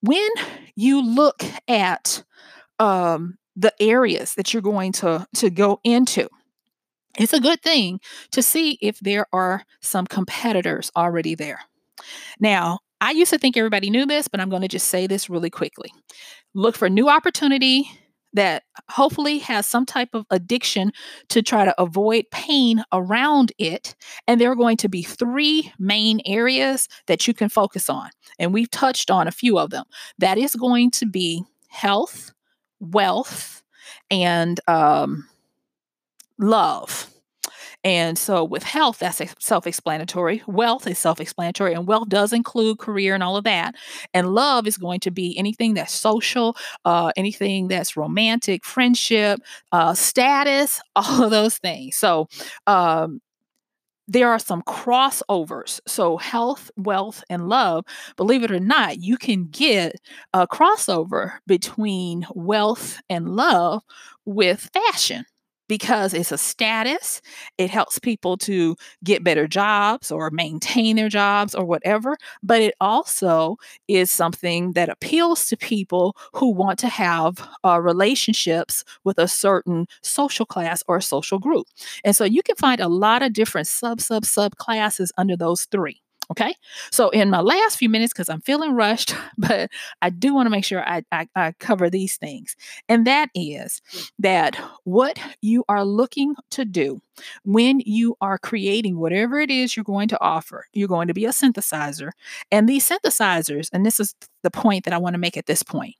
when 0.00 0.28
you 0.76 1.02
look 1.02 1.42
at 1.66 2.22
um, 2.78 3.36
the 3.56 3.72
areas 3.80 4.34
that 4.34 4.52
you're 4.52 4.62
going 4.62 4.92
to, 4.92 5.26
to 5.36 5.50
go 5.50 5.80
into, 5.82 6.28
it's 7.18 7.32
a 7.32 7.40
good 7.40 7.62
thing 7.62 8.00
to 8.30 8.42
see 8.42 8.78
if 8.80 9.00
there 9.00 9.26
are 9.32 9.64
some 9.80 10.06
competitors 10.06 10.92
already 10.96 11.34
there. 11.34 11.60
Now, 12.38 12.78
I 13.00 13.10
used 13.10 13.32
to 13.32 13.38
think 13.38 13.56
everybody 13.56 13.90
knew 13.90 14.06
this, 14.06 14.28
but 14.28 14.40
I'm 14.40 14.50
going 14.50 14.62
to 14.62 14.68
just 14.68 14.88
say 14.88 15.06
this 15.06 15.28
really 15.28 15.50
quickly. 15.50 15.92
Look 16.54 16.76
for 16.76 16.88
new 16.88 17.08
opportunity 17.08 17.90
that 18.32 18.64
hopefully 18.90 19.38
has 19.38 19.66
some 19.66 19.86
type 19.86 20.10
of 20.12 20.26
addiction 20.30 20.92
to 21.28 21.42
try 21.42 21.64
to 21.64 21.80
avoid 21.80 22.26
pain 22.30 22.84
around 22.92 23.52
it. 23.58 23.94
And 24.26 24.40
there 24.40 24.50
are 24.50 24.56
going 24.56 24.76
to 24.78 24.88
be 24.88 25.02
three 25.02 25.72
main 25.78 26.20
areas 26.26 26.88
that 27.06 27.26
you 27.26 27.34
can 27.34 27.48
focus 27.48 27.88
on. 27.88 28.10
And 28.38 28.52
we've 28.52 28.70
touched 28.70 29.10
on 29.10 29.26
a 29.26 29.32
few 29.32 29.58
of 29.58 29.70
them. 29.70 29.84
That 30.18 30.38
is 30.38 30.54
going 30.54 30.90
to 30.92 31.06
be 31.06 31.44
health, 31.68 32.32
wealth, 32.80 33.62
and 34.10 34.60
um, 34.68 35.28
love. 36.38 37.10
And 37.84 38.18
so 38.18 38.44
with 38.44 38.64
health, 38.64 38.98
that's 38.98 39.22
self 39.38 39.66
explanatory. 39.66 40.42
Wealth 40.46 40.86
is 40.86 40.98
self 40.98 41.20
explanatory, 41.20 41.74
and 41.74 41.86
wealth 41.86 42.08
does 42.08 42.32
include 42.32 42.78
career 42.78 43.14
and 43.14 43.22
all 43.22 43.36
of 43.36 43.44
that. 43.44 43.74
And 44.12 44.34
love 44.34 44.66
is 44.66 44.76
going 44.76 45.00
to 45.00 45.10
be 45.10 45.36
anything 45.38 45.74
that's 45.74 45.94
social, 45.94 46.56
uh, 46.84 47.12
anything 47.16 47.68
that's 47.68 47.96
romantic, 47.96 48.64
friendship, 48.64 49.40
uh, 49.72 49.94
status, 49.94 50.80
all 50.96 51.22
of 51.22 51.30
those 51.30 51.58
things. 51.58 51.96
So, 51.96 52.28
um, 52.66 53.20
there 54.08 54.30
are 54.30 54.38
some 54.38 54.62
crossovers. 54.62 55.80
So, 55.86 56.16
health, 56.16 56.70
wealth, 56.76 57.22
and 57.30 57.48
love, 57.48 57.84
believe 58.16 58.42
it 58.42 58.50
or 58.50 58.60
not, 58.60 58.98
you 59.00 59.16
can 59.18 59.46
get 59.46 59.96
a 60.32 60.46
crossover 60.46 61.32
between 61.46 62.26
wealth 62.34 63.00
and 63.10 63.28
love 63.36 63.82
with 64.24 64.70
fashion 64.72 65.24
because 65.68 66.14
it's 66.14 66.32
a 66.32 66.38
status. 66.38 67.20
It 67.58 67.70
helps 67.70 67.98
people 67.98 68.36
to 68.38 68.76
get 69.04 69.24
better 69.24 69.46
jobs 69.46 70.10
or 70.10 70.30
maintain 70.30 70.96
their 70.96 71.08
jobs 71.08 71.54
or 71.54 71.64
whatever. 71.64 72.16
But 72.42 72.60
it 72.62 72.74
also 72.80 73.56
is 73.88 74.10
something 74.10 74.72
that 74.72 74.88
appeals 74.88 75.46
to 75.46 75.56
people 75.56 76.16
who 76.34 76.50
want 76.52 76.78
to 76.80 76.88
have 76.88 77.46
uh, 77.64 77.80
relationships 77.80 78.84
with 79.04 79.18
a 79.18 79.28
certain 79.28 79.86
social 80.02 80.46
class 80.46 80.82
or 80.88 81.00
social 81.00 81.38
group. 81.38 81.66
And 82.04 82.14
so 82.16 82.24
you 82.24 82.42
can 82.42 82.56
find 82.56 82.80
a 82.80 82.88
lot 82.88 83.22
of 83.22 83.32
different 83.32 83.66
sub, 83.66 84.00
sub, 84.00 84.24
sub 84.24 84.56
classes 84.56 85.12
under 85.16 85.36
those 85.36 85.64
three. 85.66 86.00
Okay. 86.30 86.54
So, 86.90 87.08
in 87.08 87.30
my 87.30 87.40
last 87.40 87.78
few 87.78 87.88
minutes, 87.88 88.12
because 88.12 88.28
I'm 88.28 88.42
feeling 88.42 88.74
rushed, 88.74 89.14
but 89.38 89.70
I 90.02 90.10
do 90.10 90.34
want 90.34 90.46
to 90.46 90.50
make 90.50 90.64
sure 90.64 90.86
I, 90.86 91.02
I, 91.10 91.26
I, 91.34 91.52
cover 91.58 91.88
these 91.88 92.16
things. 92.16 92.54
And 92.88 93.06
that 93.06 93.30
is 93.34 93.80
that 94.18 94.56
what 94.84 95.18
you 95.40 95.64
are 95.68 95.84
looking 95.84 96.34
to 96.50 96.64
do 96.64 97.00
when 97.44 97.80
you 97.80 98.16
are 98.20 98.38
creating 98.38 98.98
whatever 98.98 99.40
it 99.40 99.50
is 99.50 99.74
you're 99.74 99.84
going 99.84 100.08
to 100.08 100.20
offer, 100.20 100.66
you're 100.72 100.88
going 100.88 101.08
to 101.08 101.14
be 101.14 101.24
a 101.24 101.30
synthesizer. 101.30 102.10
And 102.50 102.68
these 102.68 102.88
synthesizers, 102.88 103.68
and 103.72 103.84
this 103.86 103.98
is 103.98 104.14
the 104.42 104.50
point 104.50 104.84
that 104.84 104.94
I 104.94 104.98
want 104.98 105.14
to 105.14 105.18
make 105.18 105.36
at 105.36 105.46
this 105.46 105.62
point. 105.62 105.94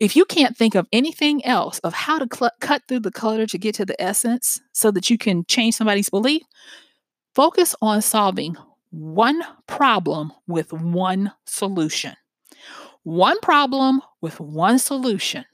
If 0.00 0.16
you 0.16 0.24
can't 0.24 0.56
think 0.56 0.74
of 0.74 0.88
anything 0.92 1.44
else 1.44 1.78
of 1.80 1.94
how 1.94 2.18
to 2.18 2.26
cl- 2.34 2.50
cut 2.60 2.82
through 2.88 3.00
the 3.00 3.12
clutter 3.12 3.46
to 3.46 3.58
get 3.58 3.74
to 3.76 3.84
the 3.84 4.00
essence 4.02 4.60
so 4.72 4.90
that 4.90 5.08
you 5.08 5.18
can 5.18 5.44
change 5.46 5.74
somebody's 5.76 6.10
belief, 6.10 6.42
focus 7.34 7.76
on 7.80 8.02
solving 8.02 8.56
one 8.94 9.42
problem 9.66 10.32
with 10.46 10.72
one 10.72 11.32
solution. 11.46 12.14
One 13.02 13.38
problem 13.40 14.00
with 14.20 14.40
one 14.40 14.78
solution. 14.78 15.44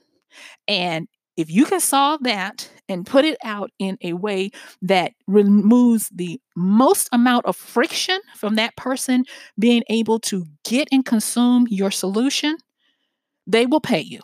And 0.67 1.07
if 1.37 1.49
you 1.49 1.65
can 1.65 1.79
solve 1.79 2.23
that 2.23 2.69
and 2.87 3.05
put 3.05 3.25
it 3.25 3.37
out 3.43 3.71
in 3.79 3.97
a 4.03 4.13
way 4.13 4.51
that 4.83 5.13
removes 5.27 6.09
the 6.13 6.39
most 6.55 7.09
amount 7.11 7.45
of 7.45 7.55
friction 7.57 8.19
from 8.35 8.55
that 8.55 8.75
person 8.77 9.25
being 9.57 9.83
able 9.89 10.19
to 10.19 10.45
get 10.63 10.87
and 10.91 11.05
consume 11.05 11.67
your 11.69 11.91
solution, 11.91 12.57
they 13.47 13.65
will 13.65 13.81
pay 13.81 14.01
you. 14.01 14.19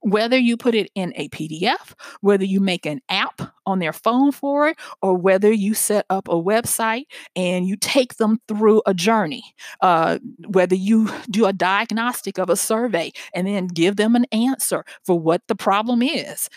Whether 0.00 0.36
you 0.36 0.56
put 0.56 0.74
it 0.74 0.90
in 0.94 1.12
a 1.16 1.28
PDF, 1.28 1.92
whether 2.20 2.44
you 2.44 2.60
make 2.60 2.86
an 2.86 3.00
app 3.08 3.40
on 3.66 3.78
their 3.78 3.92
phone 3.92 4.32
for 4.32 4.68
it, 4.68 4.78
or 5.02 5.16
whether 5.16 5.52
you 5.52 5.74
set 5.74 6.06
up 6.10 6.28
a 6.28 6.34
website 6.34 7.04
and 7.36 7.66
you 7.66 7.76
take 7.76 8.16
them 8.16 8.40
through 8.48 8.82
a 8.86 8.94
journey, 8.94 9.54
uh, 9.80 10.18
whether 10.48 10.74
you 10.74 11.10
do 11.30 11.46
a 11.46 11.52
diagnostic 11.52 12.38
of 12.38 12.50
a 12.50 12.56
survey 12.56 13.12
and 13.34 13.46
then 13.46 13.66
give 13.66 13.96
them 13.96 14.16
an 14.16 14.26
answer 14.32 14.84
for 15.04 15.18
what 15.18 15.42
the 15.48 15.56
problem 15.56 16.02
is. 16.02 16.48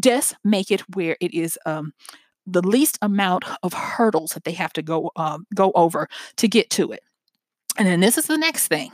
Just 0.00 0.34
make 0.42 0.70
it 0.70 0.80
where 0.94 1.16
it 1.20 1.32
is 1.32 1.58
um, 1.66 1.92
the 2.46 2.66
least 2.66 2.98
amount 3.00 3.44
of 3.62 3.72
hurdles 3.72 4.32
that 4.32 4.44
they 4.44 4.52
have 4.52 4.72
to 4.72 4.82
go 4.82 5.10
um, 5.16 5.46
go 5.54 5.70
over 5.74 6.08
to 6.36 6.48
get 6.48 6.68
to 6.70 6.90
it. 6.92 7.02
And 7.78 7.86
then 7.86 8.00
this 8.00 8.18
is 8.18 8.26
the 8.26 8.36
next 8.36 8.68
thing 8.68 8.90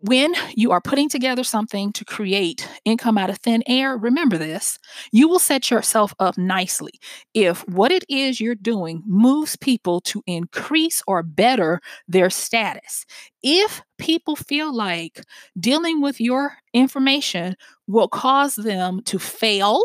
when 0.00 0.32
you 0.54 0.70
are 0.70 0.80
putting 0.80 1.08
together 1.08 1.42
something 1.42 1.92
to 1.92 2.04
create 2.04 2.68
income 2.84 3.18
out 3.18 3.30
of 3.30 3.38
thin 3.38 3.62
air, 3.66 3.96
remember 3.96 4.38
this 4.38 4.78
you 5.12 5.28
will 5.28 5.38
set 5.40 5.70
yourself 5.70 6.14
up 6.20 6.38
nicely 6.38 6.92
if 7.34 7.66
what 7.68 7.90
it 7.90 8.04
is 8.08 8.40
you're 8.40 8.54
doing 8.54 9.02
moves 9.06 9.56
people 9.56 10.00
to 10.02 10.22
increase 10.26 11.02
or 11.08 11.22
better 11.22 11.80
their 12.06 12.30
status. 12.30 13.04
If 13.42 13.82
people 13.98 14.36
feel 14.36 14.74
like 14.74 15.22
dealing 15.58 16.00
with 16.00 16.20
your 16.20 16.52
information 16.72 17.56
will 17.88 18.08
cause 18.08 18.54
them 18.54 19.02
to 19.06 19.18
fail, 19.18 19.82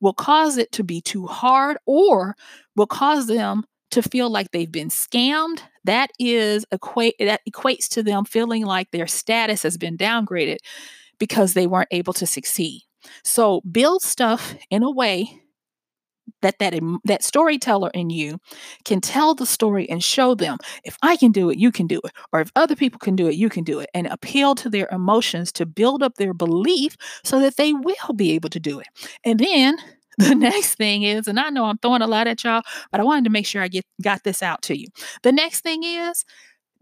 will 0.00 0.14
cause 0.14 0.56
it 0.56 0.72
to 0.72 0.84
be 0.84 1.00
too 1.00 1.26
hard, 1.26 1.76
or 1.86 2.36
will 2.76 2.86
cause 2.86 3.26
them 3.26 3.64
to 3.90 4.02
feel 4.02 4.30
like 4.30 4.50
they've 4.50 4.72
been 4.72 4.88
scammed, 4.88 5.60
that 5.84 6.10
is 6.18 6.64
equate 6.72 7.14
that 7.18 7.40
equates 7.48 7.88
to 7.90 8.02
them 8.02 8.24
feeling 8.24 8.64
like 8.64 8.90
their 8.90 9.06
status 9.06 9.62
has 9.62 9.76
been 9.76 9.96
downgraded 9.96 10.58
because 11.18 11.54
they 11.54 11.66
weren't 11.66 11.88
able 11.92 12.12
to 12.14 12.26
succeed. 12.26 12.82
So 13.24 13.60
build 13.70 14.02
stuff 14.02 14.54
in 14.70 14.82
a 14.82 14.90
way 14.90 15.40
that 16.42 16.58
that 16.58 16.74
that 17.04 17.22
storyteller 17.22 17.90
in 17.94 18.10
you 18.10 18.38
can 18.84 19.00
tell 19.00 19.34
the 19.34 19.46
story 19.46 19.88
and 19.88 20.02
show 20.02 20.34
them 20.34 20.58
if 20.84 20.96
I 21.02 21.16
can 21.16 21.32
do 21.32 21.50
it, 21.50 21.58
you 21.58 21.72
can 21.72 21.86
do 21.86 22.00
it, 22.04 22.12
or 22.32 22.40
if 22.40 22.50
other 22.56 22.76
people 22.76 22.98
can 22.98 23.16
do 23.16 23.26
it, 23.28 23.34
you 23.34 23.48
can 23.48 23.64
do 23.64 23.80
it, 23.80 23.90
and 23.94 24.06
appeal 24.06 24.54
to 24.56 24.70
their 24.70 24.88
emotions 24.90 25.52
to 25.52 25.66
build 25.66 26.02
up 26.02 26.16
their 26.16 26.34
belief 26.34 26.96
so 27.24 27.40
that 27.40 27.56
they 27.56 27.72
will 27.72 28.12
be 28.16 28.32
able 28.32 28.50
to 28.50 28.60
do 28.60 28.78
it. 28.78 28.86
And 29.24 29.38
then 29.40 29.76
the 30.18 30.34
next 30.34 30.76
thing 30.76 31.02
is, 31.02 31.28
and 31.28 31.38
I 31.40 31.50
know 31.50 31.64
I'm 31.64 31.78
throwing 31.78 32.02
a 32.02 32.06
lot 32.06 32.26
at 32.26 32.44
y'all, 32.44 32.62
but 32.90 33.00
I 33.00 33.04
wanted 33.04 33.24
to 33.24 33.30
make 33.30 33.46
sure 33.46 33.62
I 33.62 33.68
get 33.68 33.84
got 34.02 34.24
this 34.24 34.42
out 34.42 34.62
to 34.62 34.78
you. 34.78 34.88
The 35.22 35.32
next 35.32 35.60
thing 35.60 35.82
is 35.84 36.24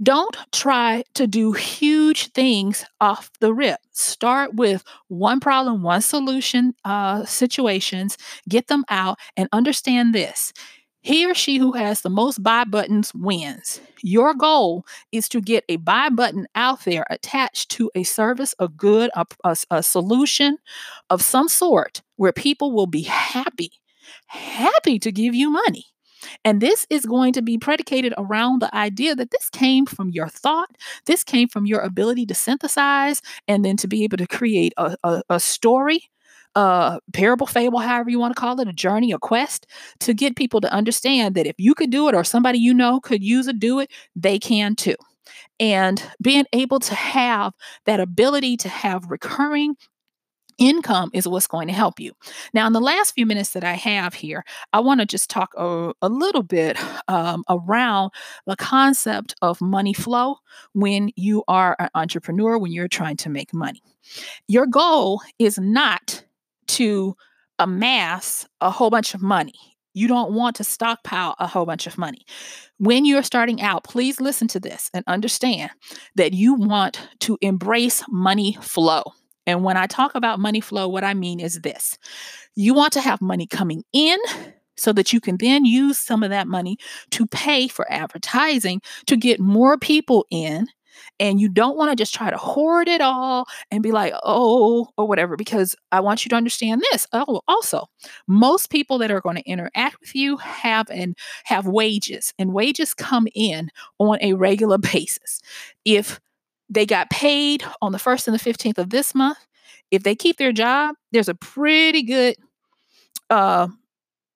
don't 0.03 0.37
try 0.53 1.05
to 1.15 1.27
do 1.27 1.53
huge 1.53 2.33
things 2.33 2.85
off 3.01 3.31
the 3.41 3.55
rip. 3.55 3.79
Start 3.93 4.55
with 4.55 4.83
one 5.09 5.41
problem, 5.41 5.83
one 5.83 6.03
solution 6.03 6.75
uh, 6.85 7.25
situations, 7.25 8.19
get 8.49 8.69
them 8.69 8.85
out, 8.91 9.19
and 9.37 9.49
understand 9.53 10.15
this. 10.15 10.53
He 11.03 11.29
or 11.29 11.35
she 11.35 11.59
who 11.59 11.73
has 11.73 12.01
the 12.01 12.11
most 12.11 12.43
buy 12.43 12.65
buttons 12.65 13.13
wins. 13.13 13.81
Your 14.03 14.35
goal 14.35 14.87
is 15.11 15.29
to 15.31 15.41
get 15.41 15.65
a 15.69 15.77
buy 15.77 16.09
button 16.09 16.47
out 16.55 16.85
there 16.85 17.05
attached 17.11 17.71
to 17.73 17.91
a 17.97 18.05
service, 18.05 18.55
a 18.61 18.69
good, 18.69 19.11
a, 19.15 19.27
a, 19.43 19.57
a 19.71 19.83
solution 19.83 20.59
of 21.11 21.21
some 21.21 21.49
sort 21.49 22.03
where 22.17 22.33
people 22.33 22.73
will 22.73 22.87
be 22.87 23.03
happy, 23.03 23.73
happy 24.27 24.99
to 25.01 25.11
give 25.11 25.35
you 25.35 25.51
money. 25.51 25.87
And 26.45 26.61
this 26.61 26.87
is 26.89 27.05
going 27.05 27.33
to 27.33 27.43
be 27.43 27.59
predicated 27.59 28.15
around 28.17 28.61
the 28.61 28.73
idea 28.73 29.17
that 29.17 29.33
this 29.33 29.51
came 29.51 29.87
from 29.87 30.11
your 30.11 30.29
thought, 30.29 30.71
this 31.07 31.25
came 31.25 31.49
from 31.49 31.67
your 31.67 31.81
ability 31.81 32.27
to 32.27 32.35
synthesize 32.35 33.21
and 33.49 33.65
then 33.65 33.77
to 33.79 33.89
be 33.89 34.05
able 34.05 34.19
to 34.19 34.27
create 34.29 34.73
a, 34.77 34.97
a, 35.03 35.23
a 35.29 35.41
story 35.41 36.11
a 36.55 37.01
parable, 37.13 37.47
fable, 37.47 37.79
however 37.79 38.11
you 38.11 38.19
want 38.19 38.35
to 38.35 38.41
call 38.41 38.61
it, 38.61 38.69
a 38.69 38.73
journey, 38.73 39.13
a 39.13 39.19
quest 39.19 39.67
to 40.01 40.15
get 40.15 40.37
people 40.37 40.61
to 40.61 40.73
understand 40.73 41.35
that 41.35 41.47
if 41.47 41.57
you 41.59 41.75
could 41.75 41.91
do 41.91 42.09
it 42.09 42.15
or 42.15 42.25
somebody 42.25 42.59
you 42.59 42.75
know 42.75 43.01
could 43.01 43.23
use 43.23 43.47
it, 43.47 43.59
do 43.59 43.81
it, 43.81 43.91
they 44.15 44.39
can 44.39 44.75
too. 44.75 44.97
And 45.61 46.03
being 46.21 46.47
able 46.53 46.81
to 46.81 46.95
have 46.95 47.53
that 47.87 48.01
ability 48.01 48.57
to 48.59 48.69
have 48.69 49.11
recurring 49.11 49.77
income 50.59 51.11
is 51.15 51.27
what's 51.27 51.47
going 51.47 51.67
to 51.69 51.75
help 51.75 51.99
you. 51.99 52.13
Now, 52.53 52.67
in 52.67 52.73
the 52.73 52.81
last 52.81 53.15
few 53.15 53.27
minutes 53.27 53.51
that 53.51 53.65
I 53.65 53.75
have 53.75 54.15
here, 54.15 54.45
I 54.73 54.81
want 54.81 55.01
to 55.01 55.07
just 55.07 55.31
talk 55.31 55.53
a, 55.57 55.93
a 56.03 56.09
little 56.09 56.43
bit 56.43 56.79
um, 57.09 57.45
around 57.49 58.13
the 58.47 58.57
concept 58.57 59.35
of 59.43 59.61
money 59.61 59.93
flow 59.93 60.37
when 60.73 61.11
you 61.17 61.43
are 61.49 61.77
an 61.79 61.89
entrepreneur, 61.95 62.59
when 62.59 62.73
you're 62.73 62.89
trying 62.89 63.17
to 63.19 63.31
make 63.31 63.53
money. 63.55 63.83
Your 64.47 64.67
goal 64.67 65.21
is 65.39 65.59
not 65.59 66.25
to 66.73 67.17
amass 67.59 68.47
a 68.61 68.71
whole 68.71 68.91
bunch 68.91 69.15
of 69.15 69.23
money. 69.23 69.55
You 69.95 70.09
don't 70.09 70.33
want 70.33 70.57
to 70.57 70.65
stockpile 70.65 71.35
a 71.39 71.47
whole 71.47 71.67
bunch 71.67 71.87
of 71.87 71.99
money. 71.99 72.25
When 72.79 73.05
you're 73.05 73.23
starting 73.23 73.61
out, 73.61 73.85
please 73.85 74.21
listen 74.21 74.49
to 74.49 74.61
this 74.61 74.91
and 74.95 75.05
understand 75.07 75.71
that 76.17 76.33
you 76.33 76.55
want 76.55 76.99
to 77.21 77.37
embrace 77.43 78.03
money 78.09 78.57
flow. 78.63 79.03
And 79.47 79.65
when 79.65 79.77
I 79.77 79.87
talk 79.87 80.15
about 80.15 80.39
money 80.39 80.61
flow, 80.61 80.89
what 80.89 81.05
I 81.05 81.15
mean 81.15 81.41
is 81.41 81.61
this 81.61 81.99
you 82.55 82.75
want 82.75 82.93
to 82.95 83.01
have 83.01 83.21
money 83.21 83.47
coming 83.47 83.83
in 83.93 84.19
so 84.77 84.93
that 84.93 85.13
you 85.13 85.21
can 85.21 85.37
then 85.37 85.65
use 85.65 85.99
some 85.99 86.23
of 86.23 86.31
that 86.31 86.49
money 86.49 86.77
to 87.11 87.27
pay 87.27 87.69
for 87.69 87.91
advertising 87.93 88.81
to 89.07 89.17
get 89.17 89.41
more 89.41 89.77
people 89.77 90.27
in 90.31 90.67
and 91.19 91.41
you 91.41 91.49
don't 91.49 91.77
want 91.77 91.91
to 91.91 91.97
just 91.97 92.15
try 92.15 92.31
to 92.31 92.37
hoard 92.37 92.89
it 92.89 93.01
all 93.01 93.47
and 93.71 93.83
be 93.83 93.93
like, 93.93 94.15
oh, 94.23 94.89
or 94.97 95.07
whatever, 95.07 95.37
because 95.37 95.75
I 95.91 96.01
want 96.01 96.25
you 96.25 96.29
to 96.31 96.37
understand 96.37 96.83
this. 96.91 97.07
Oh, 97.13 97.41
also, 97.49 97.87
most 98.27 98.71
people 98.71 98.99
that 98.99 99.11
are 99.11 99.21
going 99.21 99.37
to 99.37 99.49
interact 99.49 100.01
with 100.01 100.15
you 100.15 100.37
have 100.39 100.89
and 100.91 101.17
have 101.45 101.67
wages, 101.67 102.33
and 102.39 102.53
wages 102.53 102.95
come 102.95 103.27
in 103.35 103.71
on 103.99 104.19
a 104.21 104.35
regular 104.35 104.79
basis. 104.93 105.41
If 105.85 106.21
they 106.69 106.87
got 106.87 107.11
paid 107.11 107.65
on 107.81 107.93
the 107.93 107.99
first 107.99 108.27
and 108.27 108.39
the 108.39 108.51
15th 108.51 108.79
of 108.79 108.91
this 108.91 109.15
month, 109.15 109.39
if 109.91 110.03
they 110.03 110.15
keep 110.15 110.39
their 110.39 110.53
job, 110.53 110.95
there's 111.13 111.29
a 111.29 111.35
pretty 111.35 112.03
good 112.03 112.37
uh 113.31 113.69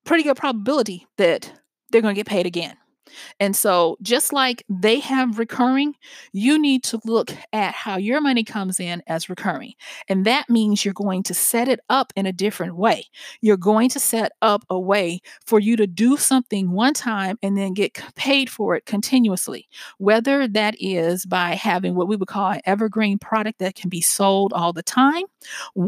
pretty 0.05 0.23
good 0.23 0.37
probability 0.37 1.07
that 1.19 1.53
they're 1.91 2.03
going 2.03 2.15
to 2.15 2.19
get 2.19 2.27
paid 2.27 2.47
again. 2.47 2.77
And 3.41 3.55
so, 3.55 3.97
just 4.03 4.33
like 4.33 4.65
they 4.69 5.01
have 5.01 5.39
recurring, 5.39 5.95
you 6.33 6.59
need 6.59 6.85
to 6.85 7.01
look 7.05 7.33
at 7.53 7.75
how 7.75 7.97
your 7.97 8.21
money 8.21 8.45
comes 8.45 8.81
in 8.81 9.03
as 9.07 9.29
recurring. 9.29 9.75
And 10.09 10.25
that 10.25 10.49
means 10.49 10.85
you're 10.85 10.95
going 10.95 11.23
to 11.25 11.35
set 11.35 11.69
it 11.69 11.81
up 11.89 12.13
in 12.17 12.27
a 12.27 12.33
different 12.33 12.77
way. 12.77 13.05
You're 13.41 13.57
going 13.57 13.89
to 13.91 14.01
set 14.01 14.33
up 14.43 14.65
a 14.71 14.79
way 14.79 15.21
for 15.45 15.61
you 15.61 15.77
to 15.77 15.87
do 15.87 16.17
something 16.17 16.71
one 16.73 16.95
time 16.95 17.39
and 17.43 17.57
then 17.57 17.75
get 17.75 18.01
paid 18.15 18.51
for 18.51 18.75
it 18.77 18.87
continuously, 18.87 19.69
whether 19.99 20.49
that 20.49 20.75
is 20.81 21.27
by 21.27 21.55
having 21.55 21.95
what 21.95 22.09
we 22.09 22.17
would 22.17 22.29
call 22.29 22.51
an 22.51 22.61
evergreen 22.67 23.19
product 23.19 23.59
that 23.59 23.75
can 23.75 23.89
be 23.89 24.01
sold 24.01 24.53
all 24.53 24.73
the 24.73 24.83
time, 24.83 25.25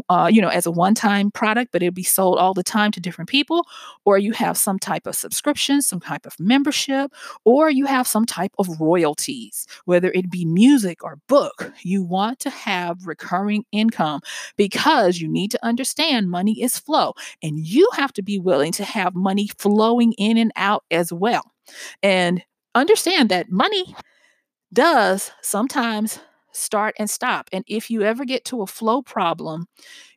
uh, 0.09 0.29
you 0.31 0.41
know, 0.41 0.49
as 0.49 0.65
a 0.65 0.71
one 0.71 0.95
time 0.95 1.31
product, 1.31 1.71
but 1.71 1.81
it'll 1.81 1.93
be 1.93 2.03
sold 2.03 2.37
all 2.37 2.53
the 2.53 2.63
time 2.63 2.91
to 2.91 2.99
different 2.99 3.29
people, 3.29 3.65
or 4.05 4.17
you 4.17 4.31
have 4.31 4.57
some 4.57 4.79
type 4.79 5.07
of 5.07 5.15
subscription, 5.15 5.81
some 5.81 5.99
type 5.99 6.25
of 6.25 6.39
membership 6.39 7.08
or 7.45 7.69
you 7.69 7.85
have 7.85 8.07
some 8.07 8.25
type 8.25 8.53
of 8.59 8.79
royalties, 8.79 9.67
whether 9.85 10.11
it 10.11 10.29
be 10.29 10.45
music 10.45 11.03
or 11.03 11.17
book. 11.27 11.71
You 11.81 12.03
want 12.03 12.39
to 12.39 12.49
have 12.49 13.05
recurring 13.05 13.65
income 13.71 14.21
because 14.57 15.19
you 15.19 15.27
need 15.27 15.51
to 15.51 15.65
understand 15.65 16.29
money 16.29 16.61
is 16.61 16.77
flow, 16.77 17.13
and 17.41 17.59
you 17.59 17.89
have 17.93 18.13
to 18.13 18.21
be 18.21 18.39
willing 18.39 18.71
to 18.73 18.83
have 18.83 19.15
money 19.15 19.49
flowing 19.57 20.13
in 20.13 20.37
and 20.37 20.51
out 20.55 20.83
as 20.91 21.11
well. 21.11 21.51
And 22.03 22.43
understand 22.75 23.29
that 23.29 23.51
money 23.51 23.95
does 24.73 25.31
sometimes 25.41 26.19
start 26.51 26.95
and 26.99 27.09
stop. 27.09 27.49
And 27.51 27.63
if 27.67 27.89
you 27.89 28.01
ever 28.03 28.25
get 28.25 28.45
to 28.45 28.61
a 28.61 28.67
flow 28.67 29.01
problem, 29.01 29.67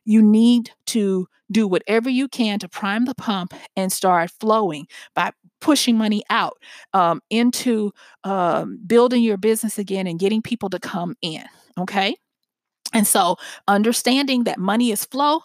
you 0.05 0.21
need 0.21 0.71
to 0.87 1.27
do 1.51 1.67
whatever 1.67 2.09
you 2.09 2.27
can 2.27 2.59
to 2.59 2.67
prime 2.67 3.05
the 3.05 3.15
pump 3.15 3.53
and 3.75 3.91
start 3.91 4.31
flowing 4.39 4.87
by 5.15 5.31
pushing 5.63 5.97
money 5.97 6.23
out 6.29 6.57
um, 6.93 7.21
into 7.29 7.93
um, 8.25 8.77
building 8.85 9.23
your 9.23 9.37
business 9.37 9.79
again 9.79 10.07
and 10.07 10.19
getting 10.19 10.41
people 10.41 10.69
to 10.69 10.77
come 10.77 11.15
in. 11.21 11.45
Okay. 11.79 12.17
And 12.91 13.07
so 13.07 13.37
understanding 13.65 14.43
that 14.43 14.59
money 14.59 14.91
is 14.91 15.05
flow, 15.05 15.39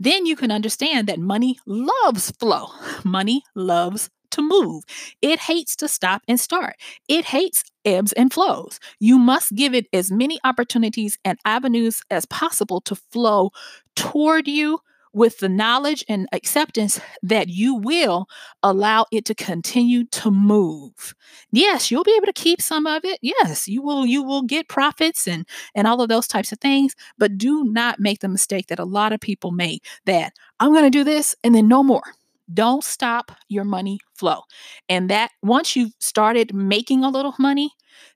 then 0.00 0.24
you 0.24 0.34
can 0.34 0.50
understand 0.50 1.08
that 1.08 1.20
money 1.20 1.58
loves 1.66 2.30
flow. 2.32 2.68
Money 3.04 3.42
loves 3.54 4.08
to 4.30 4.40
move. 4.40 4.84
It 5.20 5.38
hates 5.38 5.76
to 5.76 5.88
stop 5.88 6.22
and 6.26 6.40
start. 6.40 6.76
It 7.06 7.26
hates 7.26 7.64
ebbs 7.84 8.12
and 8.14 8.32
flows. 8.32 8.80
You 8.98 9.18
must 9.18 9.54
give 9.54 9.74
it 9.74 9.86
as 9.92 10.10
many 10.10 10.38
opportunities 10.42 11.18
and 11.22 11.38
avenues 11.44 12.00
as 12.10 12.24
possible 12.26 12.80
to 12.82 12.94
flow 12.94 13.50
toward 13.94 14.48
you 14.48 14.78
with 15.12 15.38
the 15.38 15.48
knowledge 15.48 16.04
and 16.08 16.28
acceptance 16.32 17.00
that 17.22 17.48
you 17.48 17.74
will 17.74 18.28
allow 18.62 19.06
it 19.12 19.24
to 19.26 19.34
continue 19.34 20.04
to 20.06 20.30
move. 20.30 21.14
Yes, 21.50 21.90
you'll 21.90 22.04
be 22.04 22.14
able 22.16 22.26
to 22.26 22.32
keep 22.32 22.60
some 22.60 22.86
of 22.86 23.04
it. 23.04 23.18
Yes, 23.22 23.68
you 23.68 23.82
will 23.82 24.06
you 24.06 24.22
will 24.22 24.42
get 24.42 24.68
profits 24.68 25.26
and 25.26 25.46
and 25.74 25.86
all 25.86 26.00
of 26.00 26.08
those 26.08 26.26
types 26.28 26.52
of 26.52 26.58
things, 26.60 26.94
but 27.18 27.38
do 27.38 27.64
not 27.64 28.00
make 28.00 28.20
the 28.20 28.28
mistake 28.28 28.68
that 28.68 28.78
a 28.78 28.84
lot 28.84 29.12
of 29.12 29.20
people 29.20 29.50
make 29.50 29.84
that 30.06 30.32
I'm 30.60 30.72
going 30.72 30.84
to 30.84 30.90
do 30.90 31.04
this 31.04 31.34
and 31.42 31.54
then 31.54 31.68
no 31.68 31.82
more. 31.82 32.02
Don't 32.52 32.84
stop 32.84 33.32
your 33.48 33.64
money 33.64 33.98
flow. 34.16 34.42
And 34.88 35.08
that 35.10 35.30
once 35.42 35.76
you've 35.76 35.92
started 36.00 36.54
making 36.54 37.04
a 37.04 37.08
little 37.08 37.34
money, 37.38 37.70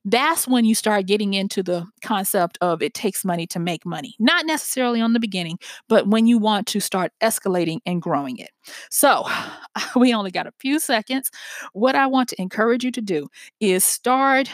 that's 0.04 0.46
when 0.46 0.64
you 0.64 0.74
start 0.74 1.06
getting 1.06 1.34
into 1.34 1.62
the 1.62 1.86
concept 2.02 2.58
of 2.60 2.82
it 2.82 2.94
takes 2.94 3.24
money 3.24 3.46
to 3.48 3.58
make 3.58 3.84
money. 3.84 4.14
Not 4.18 4.46
necessarily 4.46 5.00
on 5.00 5.12
the 5.12 5.20
beginning, 5.20 5.58
but 5.88 6.06
when 6.06 6.26
you 6.26 6.38
want 6.38 6.66
to 6.68 6.80
start 6.80 7.12
escalating 7.22 7.78
and 7.86 8.00
growing 8.00 8.38
it. 8.38 8.50
So, 8.90 9.28
we 9.96 10.14
only 10.14 10.30
got 10.30 10.46
a 10.46 10.52
few 10.58 10.78
seconds. 10.78 11.30
What 11.72 11.94
I 11.94 12.06
want 12.06 12.28
to 12.30 12.40
encourage 12.40 12.84
you 12.84 12.92
to 12.92 13.02
do 13.02 13.28
is 13.60 13.84
start 13.84 14.50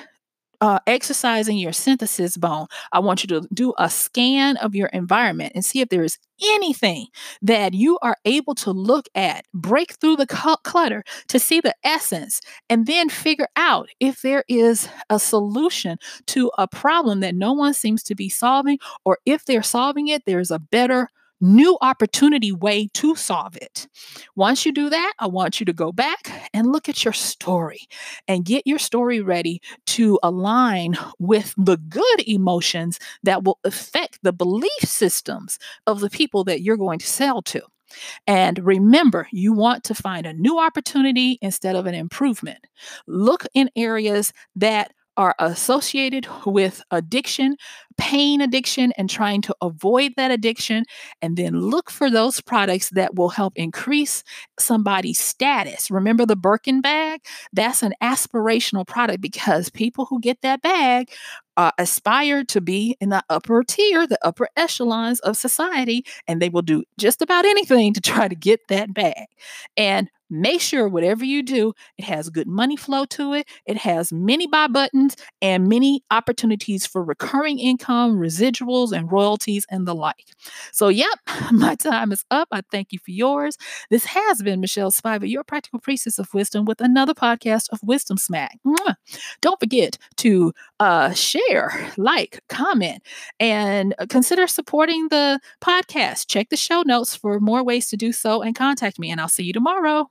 uh, 0.61 0.79
exercising 0.87 1.57
your 1.59 1.73
synthesis 1.73 2.37
bone, 2.37 2.67
I 2.93 2.99
want 3.01 3.23
you 3.23 3.29
to 3.41 3.49
do 3.53 3.73
a 3.79 3.89
scan 3.91 4.57
of 4.59 4.75
your 4.75 4.89
environment 4.89 5.53
and 5.55 5.65
see 5.65 5.81
if 5.81 5.89
there 5.89 6.03
is 6.05 6.19
anything 6.43 7.07
that 7.43 7.75
you 7.75 7.99
are 8.03 8.17
able 8.25 8.55
to 8.57 8.71
look 8.71 9.07
at, 9.15 9.45
break 9.55 9.93
through 10.01 10.17
the 10.17 10.27
clutter 10.27 11.05
to 11.29 11.39
see 11.39 11.61
the 11.61 11.75
essence, 11.85 12.41
and 12.69 12.87
then 12.87 13.09
figure 13.09 13.49
out 13.57 13.89
if 14.01 14.23
there 14.23 14.45
is 14.49 14.89
a 15.11 15.19
solution 15.19 15.99
to 16.29 16.51
a 16.59 16.67
problem 16.67 17.21
that 17.21 17.35
no 17.35 17.53
one 17.53 17.75
seems 17.75 18.03
to 18.05 18.15
be 18.15 18.29
solving, 18.29 18.79
or 19.05 19.19
if 19.27 19.45
they're 19.45 19.63
solving 19.63 20.09
it, 20.09 20.23
there's 20.27 20.51
a 20.51 20.59
better 20.59 21.09
new 21.41 21.79
opportunity 21.81 22.53
way 22.53 22.89
to 22.95 23.15
solve 23.15 23.57
it. 23.57 23.89
Once 24.37 24.65
you 24.67 24.73
do 24.73 24.91
that, 24.91 25.13
I 25.19 25.27
want 25.27 25.61
you 25.61 25.67
to 25.67 25.73
go 25.73 25.93
back 25.93 26.51
and 26.53 26.71
look 26.71 26.89
at 26.89 27.05
your 27.05 27.13
story 27.13 27.81
and 28.29 28.45
get 28.45 28.67
your 28.67 28.79
story 28.79 29.21
ready 29.21 29.61
to 29.87 30.19
align 30.23 30.97
with 31.19 31.55
the 31.57 31.77
good 31.77 32.29
emotions 32.29 32.99
that 33.23 33.45
will 33.45 33.59
affect 33.65 34.19
the 34.23 34.33
belief 34.33 34.71
systems 34.85 35.59
of 35.87 36.01
the 36.01 36.11
people 36.11 36.45
that 36.45 36.63
you're 36.63 36.77
going 36.77 36.99
to 36.99 37.07
sell 37.07 37.43
to. 37.43 37.63
And 38.27 38.59
remember, 38.65 39.27
you 39.33 39.53
want 39.53 39.85
to 39.85 39.95
find 39.95 40.27
a 40.27 40.33
new 40.33 40.59
opportunity 40.59 41.39
instead 41.43 41.75
of 41.75 41.87
an 41.87 41.95
improvement. 41.95 42.67
Look 43.07 43.45
in 43.55 43.71
areas 43.75 44.33
that 44.57 44.93
are 45.17 45.35
associated 45.39 46.27
with 46.47 46.83
addiction, 46.91 47.57
pain 48.01 48.41
addiction, 48.41 48.93
and 48.97 49.09
trying 49.09 49.43
to 49.43 49.55
avoid 49.61 50.13
that 50.17 50.31
addiction. 50.31 50.85
And 51.23 51.37
then 51.37 51.61
look 51.61 51.91
for 51.91 52.11
those 52.11 52.41
products 52.41 52.91
that 52.91 53.15
will 53.15 53.29
help 53.29 53.53
increase 53.57 54.25
somebody's 54.59 55.19
status. 55.21 55.91
Remember 55.91 56.25
the 56.25 56.35
Birkin 56.35 56.81
bag? 56.81 57.21
That's 57.53 57.83
an 57.83 57.93
aspirational 58.03 58.87
product 58.87 59.21
because 59.21 59.69
people 59.69 60.07
who 60.07 60.19
get 60.21 60.41
that 60.43 60.63
bag 60.63 61.11
uh, 61.57 61.73
aspire 61.77 62.43
to 62.45 62.61
be 62.61 62.97
in 63.01 63.11
the 63.11 63.23
upper 63.29 63.63
tier, 63.63 64.07
the 64.07 64.19
upper 64.23 64.49
echelons 64.57 65.21
of 65.21 65.37
society, 65.37 66.05
and 66.27 66.41
they 66.41 66.49
will 66.49 66.63
do 66.63 66.83
just 66.99 67.21
about 67.21 67.45
anything 67.45 67.93
to 67.93 68.01
try 68.01 68.29
to 68.29 68.35
get 68.35 68.61
that 68.69 68.95
bag. 68.95 69.27
And 69.77 70.09
Make 70.33 70.61
sure 70.61 70.89
whatever 70.89 71.25
you 71.25 71.43
do, 71.43 71.73
it 71.99 72.05
has 72.05 72.31
good 72.31 72.47
money 72.47 72.77
flow 72.77 73.05
to 73.07 73.33
it. 73.33 73.49
It 73.67 73.77
has 73.79 74.13
many 74.13 74.47
buy 74.47 74.69
buttons 74.69 75.17
and 75.43 75.69
many 75.69 76.05
opportunities 76.13 76.87
for 76.87 77.03
recurring 77.03 77.59
income, 77.59 77.90
residuals, 77.91 78.93
and 78.93 79.11
royalties 79.11 79.67
and 79.71 79.87
the 79.87 79.95
like. 79.95 80.27
So, 80.73 80.89
yep, 80.89 81.19
my 81.53 81.75
time 81.75 82.13
is 82.13 82.25
up. 82.31 82.49
I 82.53 82.63
thank 82.71 82.93
you 82.93 82.99
for 82.99 83.11
yours. 83.11 83.57
This 83.91 84.05
has 84.07 84.43
been 84.43 84.61
Michelle 84.61 84.91
Spiva, 84.91 85.29
your 85.29 85.45
practical 85.45 85.79
priestess 85.79 86.19
of 86.19 86.33
wisdom, 86.35 86.65
with 86.65 86.81
another 86.81 87.15
podcast 87.15 87.69
of 87.73 87.81
Wisdom 87.83 88.17
Smack. 88.17 88.59
Mwah. 88.67 88.95
Don't 89.41 89.61
forget 89.61 89.99
to 90.17 90.53
uh, 90.79 91.13
share, 91.13 91.91
like, 91.97 92.41
comment, 92.49 93.03
and 93.39 93.95
consider 94.09 94.47
supporting 94.47 95.09
the 95.09 95.41
podcast. 95.61 96.29
Check 96.29 96.49
the 96.51 96.57
show 96.57 96.83
notes 96.87 97.15
for 97.17 97.41
more 97.41 97.65
ways 97.65 97.89
to 97.89 97.97
do 97.97 98.13
so 98.13 98.43
and 98.43 98.55
contact 98.55 98.99
me. 98.99 99.11
And 99.11 99.21
I'll 99.21 99.29
see 99.29 99.45
you 99.45 99.53
tomorrow. 99.53 100.11